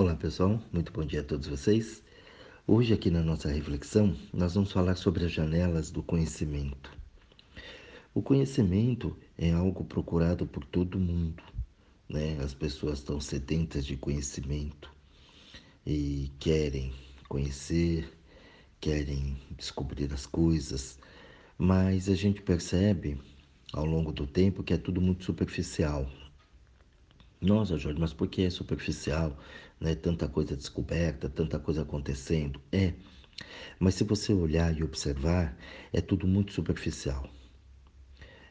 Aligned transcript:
Olá 0.00 0.14
pessoal, 0.14 0.62
muito 0.72 0.92
bom 0.92 1.04
dia 1.04 1.22
a 1.22 1.24
todos 1.24 1.48
vocês. 1.48 2.04
Hoje, 2.64 2.94
aqui 2.94 3.10
na 3.10 3.20
nossa 3.20 3.48
reflexão, 3.48 4.16
nós 4.32 4.54
vamos 4.54 4.70
falar 4.70 4.94
sobre 4.94 5.24
as 5.24 5.32
janelas 5.32 5.90
do 5.90 6.04
conhecimento. 6.04 6.96
O 8.14 8.22
conhecimento 8.22 9.16
é 9.36 9.50
algo 9.50 9.84
procurado 9.84 10.46
por 10.46 10.64
todo 10.64 11.00
mundo, 11.00 11.42
né? 12.08 12.38
As 12.40 12.54
pessoas 12.54 13.00
estão 13.00 13.20
sedentas 13.20 13.84
de 13.84 13.96
conhecimento 13.96 14.88
e 15.84 16.30
querem 16.38 16.92
conhecer, 17.28 18.08
querem 18.80 19.36
descobrir 19.56 20.14
as 20.14 20.26
coisas, 20.26 20.96
mas 21.58 22.08
a 22.08 22.14
gente 22.14 22.40
percebe 22.40 23.20
ao 23.72 23.84
longo 23.84 24.12
do 24.12 24.28
tempo 24.28 24.62
que 24.62 24.72
é 24.72 24.78
tudo 24.78 25.00
muito 25.00 25.24
superficial. 25.24 26.08
Nossa, 27.40 27.78
Jorge, 27.78 28.00
mas 28.00 28.12
por 28.12 28.26
que 28.26 28.42
é 28.42 28.50
superficial? 28.50 29.38
Né? 29.80 29.94
Tanta 29.94 30.26
coisa 30.26 30.56
descoberta, 30.56 31.28
tanta 31.28 31.56
coisa 31.58 31.82
acontecendo. 31.82 32.60
É. 32.72 32.94
Mas 33.78 33.94
se 33.94 34.02
você 34.02 34.32
olhar 34.32 34.76
e 34.76 34.82
observar, 34.82 35.56
é 35.92 36.00
tudo 36.00 36.26
muito 36.26 36.52
superficial. 36.52 37.30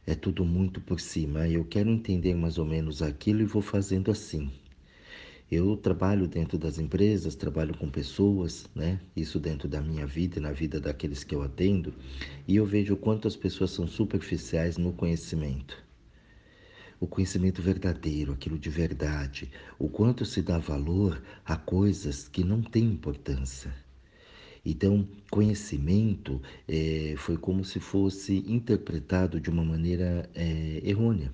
É 0.05 0.15
tudo 0.15 0.45
muito 0.45 0.79
por 0.79 1.01
cima. 1.01 1.49
Eu 1.49 1.65
quero 1.65 1.89
entender 1.89 2.33
mais 2.33 2.57
ou 2.57 2.65
menos 2.65 3.01
aquilo 3.01 3.41
e 3.41 3.45
vou 3.45 3.61
fazendo 3.61 4.09
assim. 4.09 4.49
Eu 5.51 5.75
trabalho 5.75 6.25
dentro 6.25 6.57
das 6.57 6.79
empresas, 6.79 7.35
trabalho 7.35 7.77
com 7.77 7.89
pessoas, 7.89 8.69
né? 8.73 9.01
Isso 9.15 9.37
dentro 9.37 9.67
da 9.67 9.81
minha 9.81 10.07
vida 10.07 10.39
e 10.39 10.41
na 10.41 10.53
vida 10.53 10.79
daqueles 10.79 11.25
que 11.25 11.35
eu 11.35 11.41
atendo, 11.41 11.93
e 12.47 12.55
eu 12.55 12.65
vejo 12.65 12.95
quanto 12.95 13.27
as 13.27 13.35
pessoas 13.35 13.71
são 13.71 13.87
superficiais 13.87 14.77
no 14.77 14.93
conhecimento 14.93 15.86
o 16.99 17.07
conhecimento 17.07 17.61
verdadeiro, 17.61 18.33
aquilo 18.33 18.57
de 18.57 18.69
verdade, 18.69 19.51
o 19.77 19.87
quanto 19.87 20.25
se 20.25 20.41
dá 20.41 20.57
valor 20.57 21.21
a 21.45 21.55
coisas 21.55 22.27
que 22.27 22.43
não 22.43 22.61
têm 22.61 22.85
importância. 22.85 23.73
Então, 24.65 25.07
conhecimento 25.31 26.41
é, 26.67 27.13
foi 27.17 27.37
como 27.37 27.63
se 27.63 27.79
fosse 27.79 28.43
interpretado 28.47 29.39
de 29.39 29.49
uma 29.49 29.63
maneira 29.63 30.29
é, 30.35 30.81
errônea. 30.83 31.31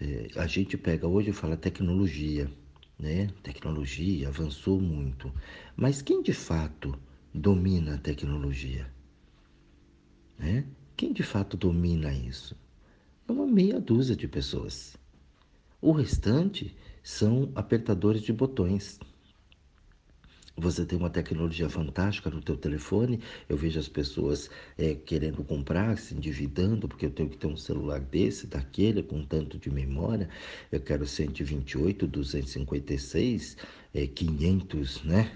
É, 0.00 0.28
a 0.36 0.46
gente 0.46 0.76
pega 0.76 1.08
hoje 1.08 1.30
e 1.30 1.32
fala 1.32 1.56
tecnologia, 1.56 2.50
né? 2.98 3.28
Tecnologia 3.42 4.28
avançou 4.28 4.80
muito, 4.80 5.32
mas 5.76 6.02
quem 6.02 6.22
de 6.22 6.32
fato 6.32 6.96
domina 7.32 7.94
a 7.94 7.98
tecnologia? 7.98 8.86
Né? 10.38 10.64
Quem 10.96 11.12
de 11.12 11.22
fato 11.22 11.56
domina 11.56 12.12
isso? 12.12 12.56
É 13.26 13.32
uma 13.32 13.46
meia 13.46 13.80
dúzia 13.80 14.14
de 14.14 14.28
pessoas. 14.28 14.96
O 15.80 15.92
restante 15.92 16.74
são 17.02 17.50
apertadores 17.54 18.22
de 18.22 18.32
botões. 18.32 18.98
Você 20.56 20.84
tem 20.84 20.96
uma 20.96 21.10
tecnologia 21.10 21.68
fantástica 21.68 22.30
no 22.30 22.40
teu 22.40 22.56
telefone. 22.56 23.20
Eu 23.48 23.56
vejo 23.56 23.80
as 23.80 23.88
pessoas 23.88 24.48
é, 24.78 24.94
querendo 24.94 25.42
comprar, 25.42 25.98
se 25.98 26.14
endividando, 26.14 26.86
porque 26.86 27.06
eu 27.06 27.10
tenho 27.10 27.28
que 27.28 27.36
ter 27.36 27.48
um 27.48 27.56
celular 27.56 27.98
desse, 27.98 28.46
daquele, 28.46 29.02
com 29.02 29.24
tanto 29.24 29.58
de 29.58 29.68
memória. 29.68 30.28
Eu 30.70 30.80
quero 30.80 31.06
128, 31.06 32.06
256, 32.06 33.56
é, 33.92 34.06
500, 34.06 35.02
né? 35.02 35.32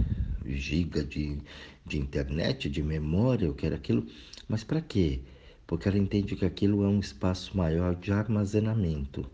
Giga 0.46 1.02
de, 1.02 1.38
de 1.84 1.98
internet, 1.98 2.70
de 2.70 2.82
memória. 2.82 3.46
Eu 3.46 3.54
quero 3.54 3.74
aquilo. 3.74 4.06
Mas 4.46 4.62
para 4.62 4.80
quê? 4.80 5.20
Porque 5.68 5.86
ela 5.86 5.98
entende 5.98 6.34
que 6.34 6.46
aquilo 6.46 6.82
é 6.82 6.88
um 6.88 6.98
espaço 6.98 7.54
maior 7.54 7.94
de 7.94 8.10
armazenamento, 8.10 9.30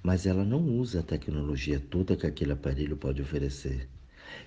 mas 0.00 0.24
ela 0.24 0.44
não 0.44 0.62
usa 0.62 1.00
a 1.00 1.02
tecnologia 1.02 1.80
toda 1.80 2.16
que 2.16 2.24
aquele 2.24 2.52
aparelho 2.52 2.96
pode 2.96 3.20
oferecer. 3.20 3.88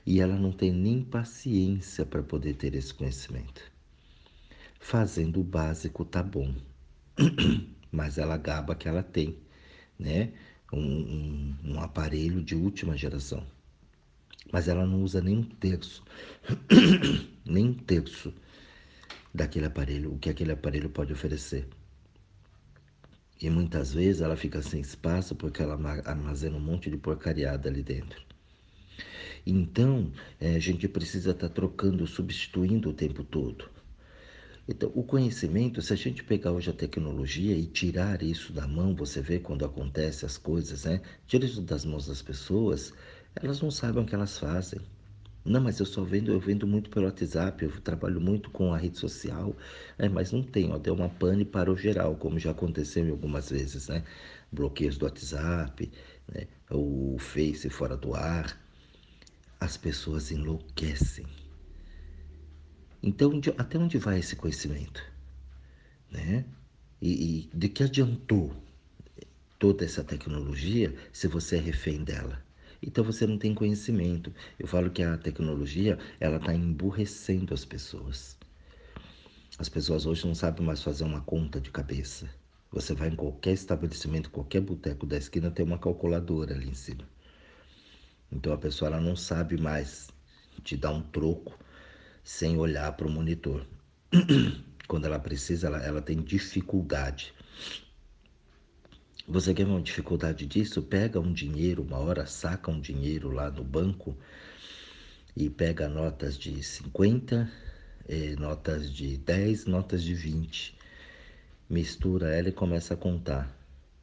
E 0.05 0.21
ela 0.21 0.37
não 0.37 0.53
tem 0.53 0.71
nem 0.71 1.03
paciência 1.03 2.05
para 2.05 2.23
poder 2.23 2.53
ter 2.53 2.73
esse 2.73 2.93
conhecimento. 2.93 3.61
Fazendo 4.79 5.41
o 5.41 5.43
básico 5.43 6.05
tá 6.05 6.23
bom, 6.23 6.55
mas 7.91 8.17
ela 8.17 8.37
gaba 8.37 8.73
que 8.73 8.87
ela 8.87 9.03
tem, 9.03 9.37
né? 9.99 10.31
Um, 10.71 10.79
um, 10.79 11.55
um 11.65 11.79
aparelho 11.81 12.41
de 12.41 12.55
última 12.55 12.95
geração. 12.95 13.45
Mas 14.53 14.69
ela 14.69 14.85
não 14.85 15.03
usa 15.03 15.21
nem 15.21 15.37
um 15.37 15.43
terço, 15.43 16.01
nem 17.43 17.65
um 17.65 17.73
terço 17.73 18.33
daquele 19.33 19.65
aparelho, 19.65 20.13
o 20.13 20.19
que 20.19 20.29
aquele 20.29 20.51
aparelho 20.51 20.89
pode 20.89 21.13
oferecer. 21.13 21.67
E 23.41 23.49
muitas 23.49 23.93
vezes 23.93 24.21
ela 24.21 24.35
fica 24.35 24.61
sem 24.61 24.81
espaço 24.81 25.35
porque 25.35 25.61
ela 25.61 25.79
armazena 26.05 26.57
um 26.57 26.61
monte 26.61 26.89
de 26.89 26.97
porcariada 26.97 27.69
ali 27.69 27.81
dentro. 27.81 28.21
Então, 29.45 30.11
é, 30.39 30.55
a 30.55 30.59
gente 30.59 30.87
precisa 30.87 31.31
estar 31.31 31.47
tá 31.47 31.53
trocando, 31.53 32.05
substituindo 32.05 32.89
o 32.89 32.93
tempo 32.93 33.23
todo. 33.23 33.69
Então, 34.67 34.91
o 34.93 35.03
conhecimento, 35.03 35.81
se 35.81 35.93
a 35.93 35.95
gente 35.95 36.23
pegar 36.23 36.51
hoje 36.51 36.69
a 36.69 36.73
tecnologia 36.73 37.55
e 37.55 37.65
tirar 37.65 38.21
isso 38.21 38.53
da 38.53 38.67
mão, 38.67 38.93
você 38.93 39.21
vê 39.21 39.39
quando 39.39 39.65
acontece 39.65 40.25
as 40.25 40.37
coisas, 40.37 40.83
né? 40.83 41.01
Tira 41.25 41.45
isso 41.45 41.61
das 41.61 41.85
mãos 41.85 42.05
das 42.05 42.21
pessoas, 42.21 42.93
elas 43.35 43.61
não 43.61 43.71
sabem 43.71 44.03
o 44.03 44.05
que 44.05 44.13
elas 44.13 44.37
fazem. 44.37 44.79
Não, 45.45 45.61
mas 45.61 45.79
eu 45.79 45.85
só 45.85 46.03
vendo, 46.03 46.31
eu 46.31 46.39
vendo 46.39 46.67
muito 46.67 46.89
pelo 46.89 47.05
WhatsApp, 47.05 47.63
eu 47.63 47.71
trabalho 47.81 48.19
muito 48.21 48.51
com 48.51 48.73
a 48.73 48.77
rede 48.77 48.97
social, 48.97 49.55
é, 49.97 50.07
mas 50.09 50.31
não 50.31 50.43
tem, 50.43 50.71
ó, 50.71 50.77
deu 50.77 50.93
uma 50.93 51.09
pane 51.09 51.45
para 51.45 51.71
o 51.71 51.77
geral, 51.77 52.15
como 52.15 52.37
já 52.37 52.51
aconteceu 52.51 53.09
algumas 53.09 53.49
vezes, 53.49 53.87
né? 53.87 54.03
Bloqueios 54.51 54.97
do 54.97 55.05
WhatsApp, 55.05 55.91
né? 56.27 56.47
o 56.69 57.17
Face 57.19 57.69
fora 57.69 57.95
do 57.97 58.13
ar. 58.13 58.57
As 59.59 59.77
pessoas 59.77 60.31
enlouquecem. 60.31 61.25
Então, 63.01 63.39
até 63.57 63.77
onde 63.77 63.97
vai 63.97 64.19
esse 64.19 64.35
conhecimento? 64.35 65.01
Né? 66.11 66.45
E, 67.01 67.49
e 67.51 67.57
de 67.57 67.69
que 67.69 67.83
adiantou 67.83 68.55
toda 69.57 69.85
essa 69.85 70.03
tecnologia 70.03 70.95
se 71.13 71.27
você 71.27 71.57
é 71.57 71.59
refém 71.59 72.03
dela? 72.03 72.48
Então 72.81 73.03
você 73.03 73.27
não 73.27 73.37
tem 73.37 73.53
conhecimento. 73.53 74.33
Eu 74.57 74.67
falo 74.67 74.89
que 74.89 75.03
a 75.03 75.17
tecnologia 75.17 75.97
ela 76.19 76.37
está 76.37 76.53
emburrecendo 76.53 77.53
as 77.53 77.65
pessoas. 77.65 78.37
As 79.57 79.67
pessoas 79.67 80.05
hoje 80.05 80.25
não 80.25 80.33
sabem 80.33 80.65
mais 80.65 80.81
fazer 80.81 81.03
uma 81.03 81.21
conta 81.21 81.59
de 81.59 81.69
cabeça. 81.69 82.29
Você 82.71 82.93
vai 82.93 83.09
em 83.09 83.15
qualquer 83.15 83.53
estabelecimento, 83.53 84.29
qualquer 84.29 84.61
boteco 84.61 85.05
da 85.05 85.17
esquina, 85.17 85.51
tem 85.51 85.65
uma 85.65 85.77
calculadora 85.77 86.53
ali 86.53 86.69
em 86.69 86.73
cima. 86.73 87.07
Então 88.31 88.53
a 88.53 88.57
pessoa 88.57 88.89
ela 88.89 89.01
não 89.01 89.15
sabe 89.15 89.57
mais 89.57 90.09
te 90.63 90.77
dar 90.77 90.91
um 90.91 91.01
troco 91.01 91.57
sem 92.23 92.57
olhar 92.57 92.91
para 92.93 93.07
o 93.07 93.11
monitor. 93.11 93.65
Quando 94.87 95.05
ela 95.05 95.19
precisa, 95.19 95.67
ela, 95.67 95.79
ela 95.83 96.01
tem 96.01 96.17
dificuldade. 96.21 97.33
Você 99.31 99.53
quer 99.53 99.67
uma 99.67 99.79
dificuldade 99.79 100.47
disso? 100.47 100.81
Pega 100.81 101.19
um 101.19 101.31
dinheiro, 101.31 101.83
uma 101.83 101.99
hora 101.99 102.25
saca 102.25 102.71
um 102.71 102.81
dinheiro 102.81 103.29
lá 103.29 103.51
no 103.51 103.63
banco 103.63 104.17
e 105.37 105.47
pega 105.51 105.87
notas 105.87 106.35
de 106.35 106.63
50, 106.63 107.47
eh, 108.07 108.35
notas 108.39 108.91
de 108.91 109.17
10, 109.17 109.67
notas 109.67 110.01
de 110.01 110.15
20. 110.15 110.75
Mistura 111.69 112.35
ela 112.35 112.49
e 112.49 112.51
começa 112.51 112.95
a 112.95 112.97
contar. 112.97 113.55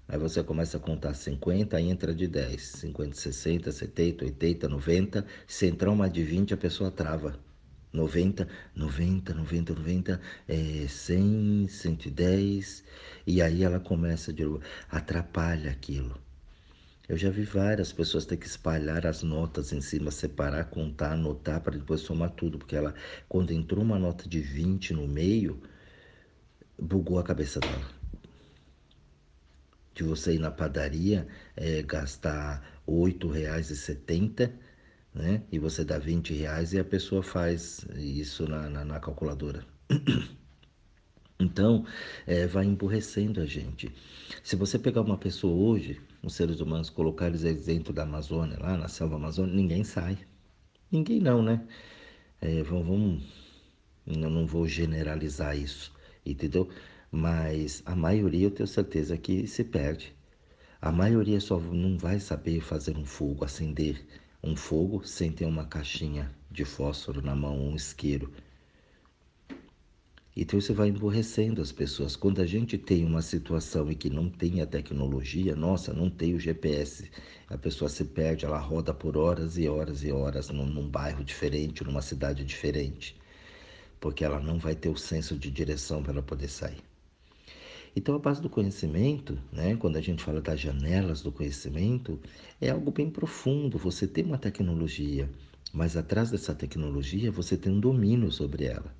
Aí 0.06 0.16
você 0.16 0.44
começa 0.44 0.76
a 0.76 0.80
contar 0.80 1.12
50, 1.12 1.76
aí 1.76 1.90
entra 1.90 2.14
de 2.14 2.28
10, 2.28 2.62
50, 2.62 3.16
60, 3.16 3.72
70, 3.72 4.24
80, 4.26 4.68
90. 4.68 5.26
Se 5.44 5.66
entrar 5.66 5.90
uma 5.90 6.08
de 6.08 6.22
20, 6.22 6.54
a 6.54 6.56
pessoa 6.56 6.88
trava. 6.88 7.45
90, 7.96 8.46
90, 8.74 9.34
90, 9.34 9.74
90, 9.74 10.20
é, 10.46 10.86
100, 10.86 11.66
110, 11.68 12.84
e 13.26 13.40
aí 13.42 13.64
ela 13.64 13.80
começa 13.80 14.32
de 14.32 14.44
novo, 14.44 14.60
atrapalha 14.90 15.70
aquilo. 15.70 16.16
Eu 17.08 17.16
já 17.16 17.30
vi 17.30 17.44
várias 17.44 17.92
pessoas 17.92 18.26
ter 18.26 18.36
que 18.36 18.46
espalhar 18.46 19.06
as 19.06 19.22
notas 19.22 19.72
em 19.72 19.80
cima, 19.80 20.10
separar, 20.10 20.64
contar, 20.64 21.12
anotar 21.12 21.60
para 21.60 21.78
depois 21.78 22.00
somar 22.00 22.30
tudo, 22.30 22.58
porque 22.58 22.76
ela, 22.76 22.94
quando 23.28 23.52
entrou 23.52 23.82
uma 23.82 23.98
nota 23.98 24.28
de 24.28 24.40
20 24.40 24.92
no 24.92 25.06
meio, 25.06 25.62
bugou 26.78 27.18
a 27.18 27.22
cabeça 27.22 27.60
dela. 27.60 27.88
De 29.94 30.02
você 30.02 30.34
ir 30.34 30.38
na 30.38 30.50
padaria, 30.50 31.26
é, 31.56 31.80
gastar 31.82 32.60
R$ 32.86 32.92
8,70 32.92 34.65
né? 35.16 35.42
E 35.50 35.58
você 35.58 35.82
dá 35.82 35.98
20 35.98 36.34
reais 36.34 36.72
e 36.74 36.78
a 36.78 36.84
pessoa 36.84 37.22
faz 37.22 37.86
isso 37.96 38.46
na, 38.46 38.68
na, 38.68 38.84
na 38.84 39.00
calculadora. 39.00 39.64
Então, 41.38 41.84
é, 42.26 42.46
vai 42.46 42.64
emburrecendo 42.64 43.42
a 43.42 43.44
gente. 43.44 43.92
Se 44.42 44.56
você 44.56 44.78
pegar 44.78 45.02
uma 45.02 45.18
pessoa 45.18 45.54
hoje, 45.54 46.00
os 46.22 46.34
seres 46.34 46.60
humanos, 46.60 46.88
colocar 46.88 47.26
eles 47.26 47.42
dentro 47.66 47.92
da 47.92 48.04
Amazônia, 48.04 48.58
lá 48.58 48.74
na 48.74 48.88
selva 48.88 49.16
amazônica, 49.16 49.54
ninguém 49.54 49.84
sai. 49.84 50.16
Ninguém 50.90 51.20
não, 51.20 51.42
né? 51.42 51.62
É, 52.40 52.62
vamos, 52.62 52.86
vamos, 52.86 53.22
eu 54.06 54.30
não 54.30 54.46
vou 54.46 54.66
generalizar 54.66 55.54
isso, 55.58 55.92
entendeu? 56.24 56.70
Mas 57.12 57.82
a 57.84 57.94
maioria 57.94 58.46
eu 58.46 58.50
tenho 58.50 58.66
certeza 58.66 59.18
que 59.18 59.46
se 59.46 59.62
perde. 59.62 60.16
A 60.80 60.90
maioria 60.90 61.38
só 61.38 61.60
não 61.60 61.98
vai 61.98 62.18
saber 62.18 62.62
fazer 62.62 62.96
um 62.96 63.04
fogo, 63.04 63.44
acender 63.44 64.06
um 64.46 64.54
fogo 64.54 65.04
sem 65.04 65.32
ter 65.32 65.44
uma 65.44 65.64
caixinha 65.64 66.30
de 66.48 66.64
fósforo 66.64 67.20
na 67.20 67.34
mão, 67.34 67.58
um 67.58 67.74
isqueiro. 67.74 68.32
Então 70.36 70.56
isso 70.56 70.72
vai 70.72 70.88
emborrecendo 70.88 71.60
as 71.60 71.72
pessoas. 71.72 72.14
Quando 72.14 72.40
a 72.40 72.46
gente 72.46 72.78
tem 72.78 73.04
uma 73.04 73.22
situação 73.22 73.90
em 73.90 73.96
que 73.96 74.08
não 74.08 74.30
tem 74.30 74.60
a 74.60 74.66
tecnologia, 74.66 75.56
nossa, 75.56 75.92
não 75.92 76.08
tem 76.08 76.34
o 76.34 76.38
GPS, 76.38 77.10
a 77.48 77.58
pessoa 77.58 77.88
se 77.88 78.04
perde, 78.04 78.44
ela 78.44 78.58
roda 78.58 78.94
por 78.94 79.16
horas 79.16 79.58
e 79.58 79.68
horas 79.68 80.04
e 80.04 80.12
horas 80.12 80.48
num, 80.50 80.66
num 80.66 80.88
bairro 80.88 81.24
diferente, 81.24 81.82
numa 81.82 82.02
cidade 82.02 82.44
diferente, 82.44 83.16
porque 83.98 84.24
ela 84.24 84.38
não 84.38 84.58
vai 84.58 84.76
ter 84.76 84.90
o 84.90 84.96
senso 84.96 85.36
de 85.36 85.50
direção 85.50 86.04
para 86.04 86.22
poder 86.22 86.48
sair. 86.48 86.95
Então, 87.98 88.14
a 88.14 88.18
base 88.18 88.42
do 88.42 88.50
conhecimento, 88.50 89.38
né, 89.50 89.74
quando 89.74 89.96
a 89.96 90.02
gente 90.02 90.22
fala 90.22 90.42
das 90.42 90.60
janelas 90.60 91.22
do 91.22 91.32
conhecimento, 91.32 92.20
é 92.60 92.68
algo 92.68 92.90
bem 92.90 93.08
profundo. 93.08 93.78
Você 93.78 94.06
tem 94.06 94.22
uma 94.22 94.36
tecnologia, 94.36 95.30
mas 95.72 95.96
atrás 95.96 96.30
dessa 96.30 96.54
tecnologia 96.54 97.32
você 97.32 97.56
tem 97.56 97.72
um 97.72 97.80
domínio 97.80 98.30
sobre 98.30 98.66
ela. 98.66 98.94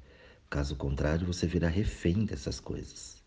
Caso 0.48 0.76
contrário, 0.76 1.26
você 1.26 1.46
virá 1.46 1.68
refém 1.68 2.24
dessas 2.24 2.58
coisas. 2.58 3.22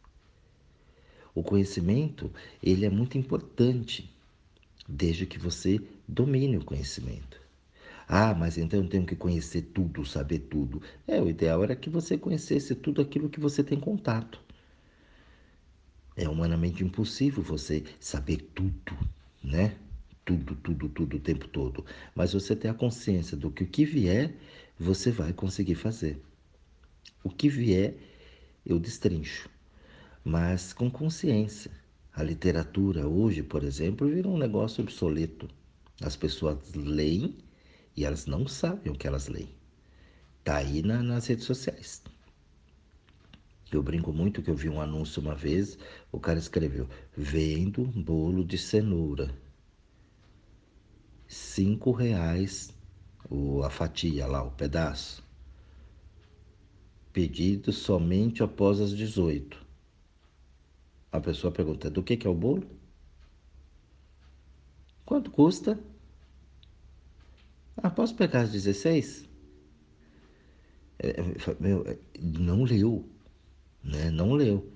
O 1.36 1.44
conhecimento, 1.44 2.31
ele 2.63 2.83
é 2.83 2.89
muito 2.89 3.16
importante, 3.16 4.12
desde 4.88 5.27
que 5.27 5.38
você 5.38 5.80
domine 6.07 6.57
o 6.57 6.66
conhecimento. 6.66 7.39
Ah, 8.07 8.33
mas 8.33 8.57
então 8.57 8.81
eu 8.81 8.89
tenho 8.89 9.06
que 9.06 9.16
conhecer 9.16 9.62
tudo, 9.71 10.04
saber 10.04 10.39
tudo. 10.39 10.81
É, 11.07 11.21
o 11.21 11.30
ideal 11.30 11.63
era 11.63 11.75
que 11.75 11.92
você 11.92 12.18
conhecesse 12.18 12.74
tudo 12.74 13.04
aquilo 13.04 13.30
que 13.30 13.39
você 13.39 13.63
tem 13.63 13.80
contato. 13.80 14.49
É 16.19 16.27
humanamente 16.27 16.83
impossível 16.83 17.42
você 17.42 17.81
saber 17.98 18.51
tudo, 18.54 18.94
né? 19.42 19.77
Tudo, 20.25 20.54
tudo, 20.54 20.89
tudo 20.89 21.16
o 21.16 21.19
tempo 21.21 21.48
todo. 21.48 21.86
Mas 22.13 22.33
você 22.33 22.54
ter 22.54 22.68
a 22.68 22.74
consciência 22.74 23.38
do 23.38 23.50
que 23.50 23.63
o 23.63 23.68
que 23.68 23.86
vier, 23.86 24.36
você 24.77 25.12
vai 25.12 25.31
conseguir 25.31 25.75
fazer. 25.75 26.21
O 27.24 27.30
que 27.30 27.48
vier, 27.48 27.95
eu 28.66 28.77
destrincho, 28.77 29.50
mas 30.21 30.74
com 30.74 30.92
consciência. 30.92 31.71
A 32.13 32.21
literatura 32.21 33.07
hoje, 33.07 33.42
por 33.42 33.63
exemplo, 33.63 34.06
virou 34.06 34.36
um 34.36 34.38
negócio 34.38 34.83
obsoleto. 34.83 35.48
As 36.01 36.18
pessoas 36.18 36.57
leem 36.75 37.38
e 37.95 38.04
elas 38.04 38.25
não 38.25 38.45
sabem 38.45 38.92
o 38.92 38.95
que 38.98 39.07
elas 39.07 39.30
leem. 39.30 39.56
Está 40.39 40.57
aí 40.57 40.81
na, 40.81 41.01
nas 41.01 41.27
redes 41.27 41.45
sociais. 41.45 42.04
Eu 43.71 43.83
brinco 43.83 44.12
muito 44.12 44.42
que 44.42 44.50
eu 44.50 44.56
vi 44.56 44.68
um 44.68 44.81
anúncio 44.81 45.21
uma 45.21 45.36
vez, 45.36 45.77
o 46.12 46.19
cara 46.19 46.39
escreveu: 46.39 46.88
vendo 47.16 47.86
bolo 47.86 48.44
de 48.44 48.57
cenoura. 48.57 49.30
Cinco 51.27 51.92
reais 51.92 52.74
o, 53.30 53.63
a 53.63 53.69
fatia 53.69 54.25
lá, 54.25 54.44
o 54.44 54.51
pedaço. 54.51 55.24
Pedido 57.13 57.71
somente 57.71 58.42
após 58.42 58.80
as 58.80 58.92
18. 58.92 59.63
A 61.12 61.19
pessoa 61.19 61.51
pergunta: 61.51 61.89
do 61.89 62.01
que, 62.01 62.18
que 62.18 62.25
é 62.25 62.30
o 62.30 62.36
bolo? 62.36 62.68
Quanto 65.06 65.31
custa? 65.31 65.80
Ah, 67.77 67.89
posso 67.89 68.16
pegar 68.16 68.42
as 68.42 68.51
16? 68.51 69.27
É, 71.00 71.10
é 71.10 71.24
meu, 71.60 71.88
é, 71.88 71.98
não 72.19 72.63
leu 72.63 73.10
né? 73.84 74.10
Não 74.10 74.34
leu. 74.34 74.72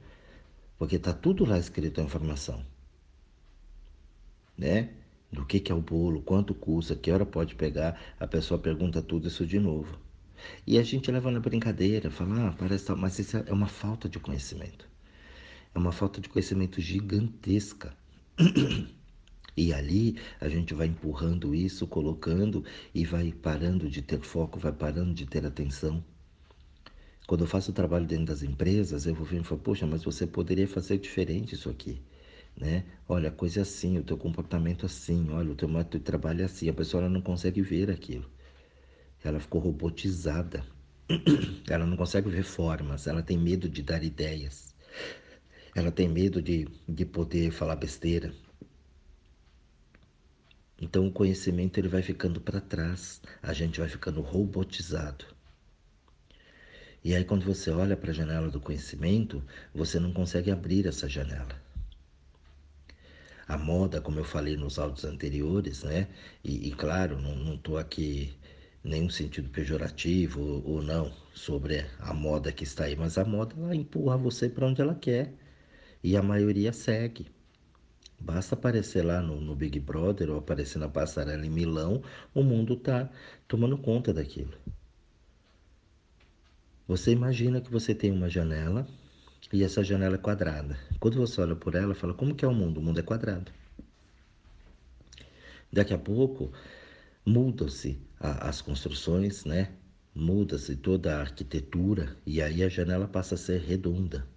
Porque 0.78 0.96
está 0.96 1.14
tudo 1.14 1.46
lá 1.46 1.58
escrito 1.58 2.02
a 2.02 2.04
informação. 2.04 2.66
Né? 4.58 4.92
Do 5.32 5.46
que, 5.46 5.60
que 5.60 5.72
é 5.72 5.76
o 5.76 5.82
bolo, 5.82 6.22
quanto 6.22 6.54
custa, 6.54 6.96
que 6.96 7.12
hora 7.12 7.26
pode 7.26 7.56
pegar, 7.56 8.00
a 8.20 8.28
pessoa 8.28 8.60
pergunta 8.60 9.02
tudo 9.02 9.28
isso 9.28 9.46
de 9.46 9.60
novo. 9.60 9.98
E 10.68 10.78
a 10.78 10.84
gente 10.84 11.10
leva 11.12 11.32
na 11.32 11.40
brincadeira, 11.40 12.12
fala, 12.12 12.50
ah, 12.50 12.54
parece 12.58 12.86
tal, 12.86 12.98
mas 12.98 13.18
isso 13.18 13.38
é 13.38 13.54
uma 13.54 13.68
falta 13.68 14.10
de 14.10 14.20
conhecimento. 14.20 14.88
É 15.74 15.80
uma 15.80 15.92
falta 15.92 16.22
de 16.22 16.30
conhecimento 16.30 16.80
gigantesca. 16.82 17.96
E 19.56 19.72
ali 19.72 20.18
a 20.42 20.50
gente 20.50 20.74
vai 20.74 20.88
empurrando 20.88 21.54
isso, 21.54 21.86
colocando 21.86 22.66
e 22.92 23.06
vai 23.06 23.32
parando 23.32 23.88
de 23.88 24.02
ter 24.02 24.20
foco, 24.20 24.60
vai 24.60 24.72
parando 24.72 25.14
de 25.14 25.28
ter 25.28 25.46
atenção. 25.46 26.04
Quando 27.28 27.42
eu 27.42 27.48
faço 27.48 27.72
o 27.72 27.74
trabalho 27.74 28.06
dentro 28.06 28.25
das 28.25 28.44
empresas, 28.44 29.06
eu 29.06 29.16
vou 29.16 29.25
ver 29.25 29.42
e 29.42 29.44
falo, 29.44 29.62
poxa, 29.62 29.88
mas 29.88 30.04
você 30.04 30.28
poderia 30.28 30.68
fazer 30.68 30.98
diferente 30.98 31.56
isso 31.56 31.70
aqui. 31.70 32.02
Né? 32.56 32.86
Olha, 33.08 33.30
a 33.30 33.31
coisa 33.31 33.60
é 33.60 33.64
assim, 33.64 33.98
o 33.98 34.04
teu 34.04 34.18
comportamento 34.18 34.84
é 34.84 34.88
assim, 34.88 35.30
olha, 35.31 35.52
o 35.52 35.56
teu 35.56 35.68
método 35.68 36.00
de 36.00 36.04
trabalho 36.04 36.42
é 36.42 36.46
assim. 36.46 36.70
A 36.70 36.74
pessoa 36.74 37.08
não 37.10 37.22
consegue 37.22 37.62
ver 37.62 37.90
aquilo. 37.90 38.30
Ela 39.24 39.40
ficou 39.40 39.62
robotizada. 39.62 40.66
ela 41.70 41.86
não 41.86 41.98
consegue 41.98 42.30
ver 42.30 42.44
formas, 42.44 43.08
ela 43.08 43.22
tem 43.22 43.38
medo 43.38 43.69
de 43.69 43.81
dar 43.81 44.04
ideias. 44.04 44.76
Ela 45.76 45.92
tem 45.92 46.08
medo 46.08 46.42
de, 46.42 46.68
de 46.88 47.06
poder 47.06 47.52
falar 47.52 47.76
besteira. 47.76 48.34
Então 50.80 51.08
o 51.08 51.12
conhecimento 51.12 51.80
ele 51.80 51.88
vai 51.88 52.02
ficando 52.02 52.42
para 52.42 52.60
trás, 52.60 53.22
a 53.42 53.54
gente 53.54 53.80
vai 53.80 53.88
ficando 53.90 54.22
robotizado. 54.22 55.26
E 57.04 57.14
aí, 57.14 57.26
quando 57.26 57.44
você 57.44 57.70
olha 57.70 57.98
para 57.98 58.12
a 58.12 58.14
janela 58.14 58.50
do 58.50 58.62
conhecimento, 58.62 59.44
você 59.76 60.00
não 60.00 60.14
consegue 60.14 60.50
abrir 60.50 60.88
essa 60.88 61.08
janela. 61.10 61.62
A 63.46 63.58
moda, 63.58 64.00
como 64.00 64.20
eu 64.20 64.24
falei 64.24 64.56
nos 64.56 64.80
áudios 64.80 65.04
anteriores, 65.04 65.84
né? 65.84 66.08
E, 66.44 66.70
e 66.70 66.72
claro, 66.72 67.20
não 67.20 67.56
estou 67.56 67.78
aqui 67.78 68.34
nenhum 68.82 69.10
sentido 69.10 69.50
pejorativo 69.50 70.42
ou, 70.42 70.76
ou, 70.76 70.82
não 70.82 71.12
sobre 71.34 71.86
a 72.00 72.14
moda 72.14 72.52
que 72.54 72.64
está 72.64 72.86
aí, 72.86 72.96
mas 72.96 73.18
a 73.18 73.26
moda 73.26 73.54
ela 73.58 73.76
empurra 73.76 74.18
você 74.18 74.48
para 74.50 74.66
onde 74.68 74.82
ela 74.82 74.96
quer 74.96 75.34
e 76.04 76.16
a 76.16 76.22
maioria 76.22 76.72
segue. 76.72 77.28
Basta 78.20 78.56
aparecer 78.56 79.04
lá 79.04 79.22
no, 79.22 79.42
no 79.42 79.56
Big 79.56 79.80
Brother 79.80 80.30
ou 80.30 80.38
aparecer 80.38 80.80
na 80.80 80.88
passarela 80.88 81.46
em 81.46 81.50
Milão, 81.50 82.02
o 82.34 82.44
mundo 82.44 82.76
está 82.76 83.10
tomando 83.48 83.78
conta 83.78 84.14
daquilo. 84.14 84.54
Você 86.94 87.10
imagina 87.10 87.60
que 87.60 87.72
você 87.72 87.95
tem 87.95 88.12
uma 88.12 88.30
janela 88.30 88.88
e 89.51 89.63
essa 89.63 89.84
janela 89.84 90.13
é 90.13 90.19
quadrada. 90.19 90.78
Quando 91.00 91.18
você 91.18 91.42
olha 91.42 91.56
por 91.56 91.74
ela, 91.74 91.95
fala: 91.95 92.13
como 92.13 92.36
que 92.36 92.45
é 92.45 92.48
o 92.48 92.54
mundo? 92.54 92.80
O 92.80 92.84
mundo 92.84 93.00
é 93.00 93.01
quadrado. 93.01 93.51
Daqui 95.72 95.92
a 95.92 95.98
pouco 95.98 96.51
mudam-se 97.26 98.00
as 98.19 98.62
construções, 98.62 99.44
né? 99.44 99.71
Muda-se 100.14 100.76
toda 100.76 101.18
a 101.18 101.21
arquitetura 101.21 102.16
e 102.28 102.44
aí 102.44 102.62
a 102.62 102.69
janela 102.69 103.07
passa 103.07 103.33
a 103.33 103.40
ser 103.40 103.62
redonda. 103.62 104.28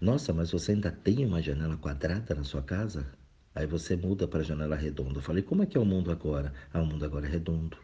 Nossa, 0.00 0.32
mas 0.32 0.52
você 0.52 0.70
ainda 0.70 0.92
tem 0.92 1.26
uma 1.26 1.42
janela 1.42 1.76
quadrada 1.76 2.32
na 2.32 2.44
sua 2.44 2.62
casa? 2.62 3.12
Aí 3.56 3.66
você 3.66 3.96
muda 3.96 4.28
para 4.28 4.38
a 4.38 4.44
janela 4.44 4.76
redonda. 4.76 5.18
Eu 5.18 5.22
falei, 5.22 5.42
como 5.42 5.64
é 5.64 5.66
que 5.66 5.76
é 5.76 5.80
o 5.80 5.84
mundo 5.84 6.12
agora? 6.12 6.52
Ah, 6.72 6.80
o 6.80 6.86
mundo 6.86 7.04
agora 7.04 7.26
é 7.26 7.28
redondo. 7.28 7.76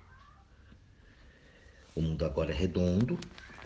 O 1.97 2.01
mundo 2.03 2.25
agora 2.25 2.53
é 2.53 2.55
redondo, 2.55 3.19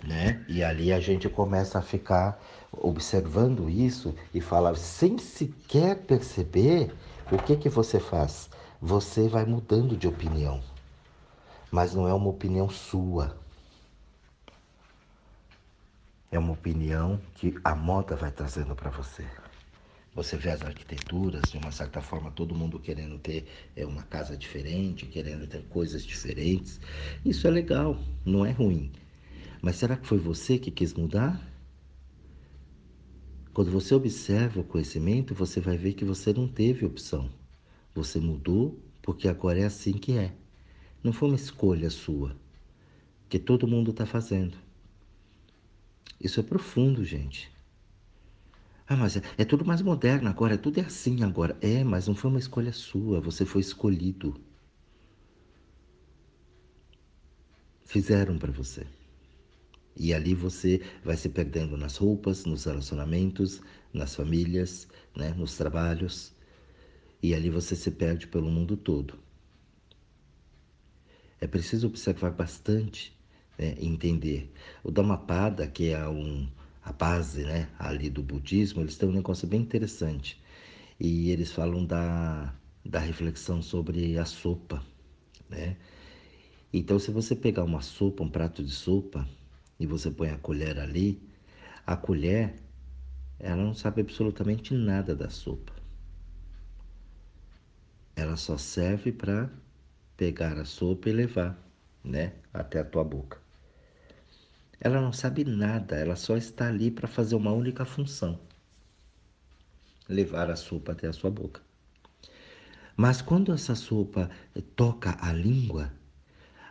né? 0.04 0.44
E 0.48 0.62
ali 0.62 0.92
a 0.92 1.00
gente 1.00 1.28
começa 1.28 1.78
a 1.78 1.82
ficar 1.82 2.40
observando 2.72 3.68
isso 3.68 4.14
e 4.32 4.40
falar 4.40 4.76
sem 4.76 5.18
sequer 5.18 5.96
perceber 5.96 6.92
o 7.30 7.38
que 7.38 7.56
que 7.56 7.68
você 7.68 7.98
faz. 7.98 8.48
Você 8.80 9.28
vai 9.28 9.44
mudando 9.44 9.96
de 9.96 10.08
opinião, 10.08 10.62
mas 11.70 11.94
não 11.94 12.08
é 12.08 12.14
uma 12.14 12.28
opinião 12.28 12.68
sua. 12.68 13.36
É 16.32 16.38
uma 16.38 16.52
opinião 16.52 17.20
que 17.34 17.54
a 17.64 17.74
moda 17.74 18.14
vai 18.16 18.30
trazendo 18.30 18.74
para 18.74 18.90
você. 18.90 19.26
Você 20.14 20.36
vê 20.36 20.50
as 20.50 20.62
arquiteturas, 20.62 21.42
de 21.50 21.58
uma 21.58 21.70
certa 21.70 22.00
forma, 22.00 22.30
todo 22.32 22.54
mundo 22.54 22.80
querendo 22.80 23.18
ter 23.18 23.46
é, 23.76 23.86
uma 23.86 24.02
casa 24.02 24.36
diferente, 24.36 25.06
querendo 25.06 25.46
ter 25.46 25.62
coisas 25.68 26.04
diferentes. 26.04 26.80
Isso 27.24 27.46
é 27.46 27.50
legal, 27.50 27.96
não 28.24 28.44
é 28.44 28.50
ruim. 28.50 28.90
Mas 29.62 29.76
será 29.76 29.96
que 29.96 30.06
foi 30.06 30.18
você 30.18 30.58
que 30.58 30.70
quis 30.70 30.94
mudar? 30.94 31.40
Quando 33.52 33.70
você 33.70 33.94
observa 33.94 34.60
o 34.60 34.64
conhecimento, 34.64 35.34
você 35.34 35.60
vai 35.60 35.76
ver 35.76 35.94
que 35.94 36.04
você 36.04 36.32
não 36.32 36.48
teve 36.48 36.86
opção. 36.86 37.28
Você 37.94 38.18
mudou 38.18 38.78
porque 39.02 39.28
agora 39.28 39.58
é 39.58 39.64
assim 39.64 39.92
que 39.92 40.16
é. 40.16 40.32
Não 41.02 41.12
foi 41.12 41.28
uma 41.28 41.36
escolha 41.36 41.90
sua, 41.90 42.36
que 43.28 43.38
todo 43.38 43.66
mundo 43.66 43.90
está 43.90 44.06
fazendo. 44.06 44.56
Isso 46.20 46.38
é 46.38 46.42
profundo, 46.42 47.04
gente. 47.04 47.50
Ah, 48.86 48.96
mas 48.96 49.16
é, 49.16 49.22
é 49.38 49.44
tudo 49.44 49.64
mais 49.64 49.80
moderno 49.82 50.28
agora, 50.28 50.58
tudo 50.58 50.78
é 50.78 50.84
assim 50.84 51.22
agora. 51.22 51.56
É, 51.60 51.82
mas 51.84 52.06
não 52.08 52.14
foi 52.14 52.30
uma 52.30 52.38
escolha 52.38 52.72
sua, 52.72 53.20
você 53.20 53.44
foi 53.44 53.60
escolhido. 53.60 54.34
Fizeram 57.84 58.38
para 58.38 58.52
você. 58.52 58.86
E 59.96 60.14
ali 60.14 60.34
você 60.34 60.80
vai 61.04 61.16
se 61.16 61.28
perdendo 61.28 61.76
nas 61.76 61.96
roupas, 61.96 62.44
nos 62.44 62.64
relacionamentos, 62.64 63.60
nas 63.92 64.14
famílias, 64.14 64.88
né, 65.16 65.34
nos 65.36 65.56
trabalhos. 65.56 66.32
E 67.22 67.34
ali 67.34 67.50
você 67.50 67.76
se 67.76 67.90
perde 67.90 68.26
pelo 68.26 68.50
mundo 68.50 68.76
todo. 68.76 69.18
É 71.40 71.46
preciso 71.46 71.86
observar 71.86 72.30
bastante, 72.30 73.16
né, 73.58 73.74
entender. 73.78 74.52
O 74.82 74.90
Dhammapada, 74.90 75.66
que 75.66 75.90
é 75.90 76.08
um, 76.08 76.48
a 76.82 76.92
base 76.92 77.44
né, 77.44 77.68
ali 77.78 78.08
do 78.08 78.22
budismo, 78.22 78.80
eles 78.80 78.96
têm 78.96 79.08
um 79.08 79.12
negócio 79.12 79.46
bem 79.46 79.60
interessante. 79.60 80.40
E 80.98 81.30
eles 81.30 81.50
falam 81.50 81.84
da, 81.84 82.54
da 82.84 82.98
reflexão 82.98 83.62
sobre 83.62 84.18
a 84.18 84.24
sopa, 84.24 84.84
né? 85.48 85.76
Então, 86.72 86.98
se 86.98 87.10
você 87.10 87.34
pegar 87.34 87.64
uma 87.64 87.80
sopa, 87.80 88.22
um 88.22 88.28
prato 88.28 88.62
de 88.62 88.70
sopa, 88.70 89.26
e 89.80 89.86
você 89.86 90.10
põe 90.10 90.28
a 90.28 90.36
colher 90.36 90.78
ali, 90.78 91.26
a 91.86 91.96
colher, 91.96 92.54
ela 93.38 93.64
não 93.64 93.72
sabe 93.72 94.02
absolutamente 94.02 94.74
nada 94.74 95.16
da 95.16 95.30
sopa. 95.30 95.72
Ela 98.14 98.36
só 98.36 98.58
serve 98.58 99.10
para 99.10 99.50
pegar 100.18 100.58
a 100.58 100.66
sopa 100.66 101.08
e 101.08 101.12
levar, 101.12 101.58
né, 102.04 102.34
até 102.52 102.80
a 102.80 102.84
tua 102.84 103.02
boca. 103.02 103.38
Ela 104.78 105.00
não 105.00 105.14
sabe 105.14 105.44
nada, 105.44 105.96
ela 105.96 106.14
só 106.14 106.36
está 106.36 106.68
ali 106.68 106.90
para 106.90 107.08
fazer 107.08 107.34
uma 107.34 107.52
única 107.52 107.86
função: 107.86 108.38
levar 110.06 110.50
a 110.50 110.56
sopa 110.56 110.92
até 110.92 111.08
a 111.08 111.12
sua 111.12 111.30
boca. 111.30 111.62
Mas 112.94 113.22
quando 113.22 113.50
essa 113.50 113.74
sopa 113.74 114.30
toca 114.76 115.16
a 115.18 115.32
língua, 115.32 115.90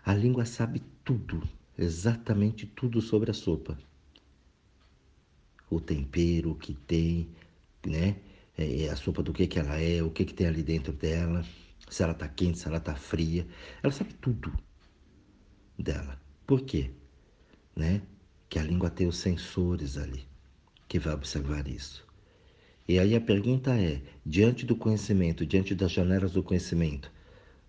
a 0.05 0.13
língua 0.13 0.45
sabe 0.45 0.83
tudo, 1.03 1.41
exatamente 1.79 2.65
tudo 2.65 3.01
sobre 3.01 3.31
a 3.31 3.33
sopa. 3.33 3.79
O 5.69 5.79
tempero 5.79 6.55
que 6.55 6.73
tem, 6.73 7.29
né? 7.85 8.17
É, 8.57 8.89
a 8.89 8.95
sopa 8.97 9.23
do 9.23 9.31
que, 9.31 9.47
que 9.47 9.57
ela 9.57 9.79
é, 9.79 10.03
o 10.03 10.11
que, 10.11 10.25
que 10.25 10.33
tem 10.33 10.47
ali 10.47 10.61
dentro 10.61 10.91
dela, 10.91 11.45
se 11.89 12.03
ela 12.03 12.11
está 12.11 12.27
quente, 12.27 12.59
se 12.59 12.67
ela 12.67 12.77
está 12.77 12.95
fria. 12.95 13.47
Ela 13.81 13.93
sabe 13.93 14.13
tudo 14.15 14.53
dela. 15.77 16.19
Por 16.45 16.61
quê? 16.61 16.91
Né? 17.73 18.01
Que 18.49 18.59
a 18.59 18.63
língua 18.63 18.89
tem 18.89 19.07
os 19.07 19.17
sensores 19.17 19.97
ali 19.97 20.27
que 20.87 20.99
vai 20.99 21.13
observar 21.13 21.67
isso. 21.67 22.05
E 22.87 22.99
aí 22.99 23.15
a 23.15 23.21
pergunta 23.21 23.79
é: 23.79 24.01
diante 24.25 24.65
do 24.65 24.75
conhecimento, 24.75 25.45
diante 25.45 25.73
das 25.73 25.91
janelas 25.91 26.33
do 26.33 26.43
conhecimento, 26.43 27.09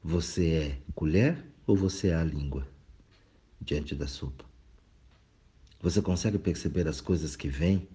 você 0.03 0.51
é 0.51 0.79
colher 0.95 1.45
ou 1.67 1.77
você 1.77 2.09
é 2.09 2.15
a 2.15 2.25
língua 2.25 2.67
diante 3.61 3.95
da 3.95 4.07
sopa? 4.07 4.45
Você 5.83 6.03
consegue 6.03 6.39
perceber 6.39 6.87
as 6.87 7.01
coisas 7.01 7.35
que 7.37 7.49
vêm 7.49 7.89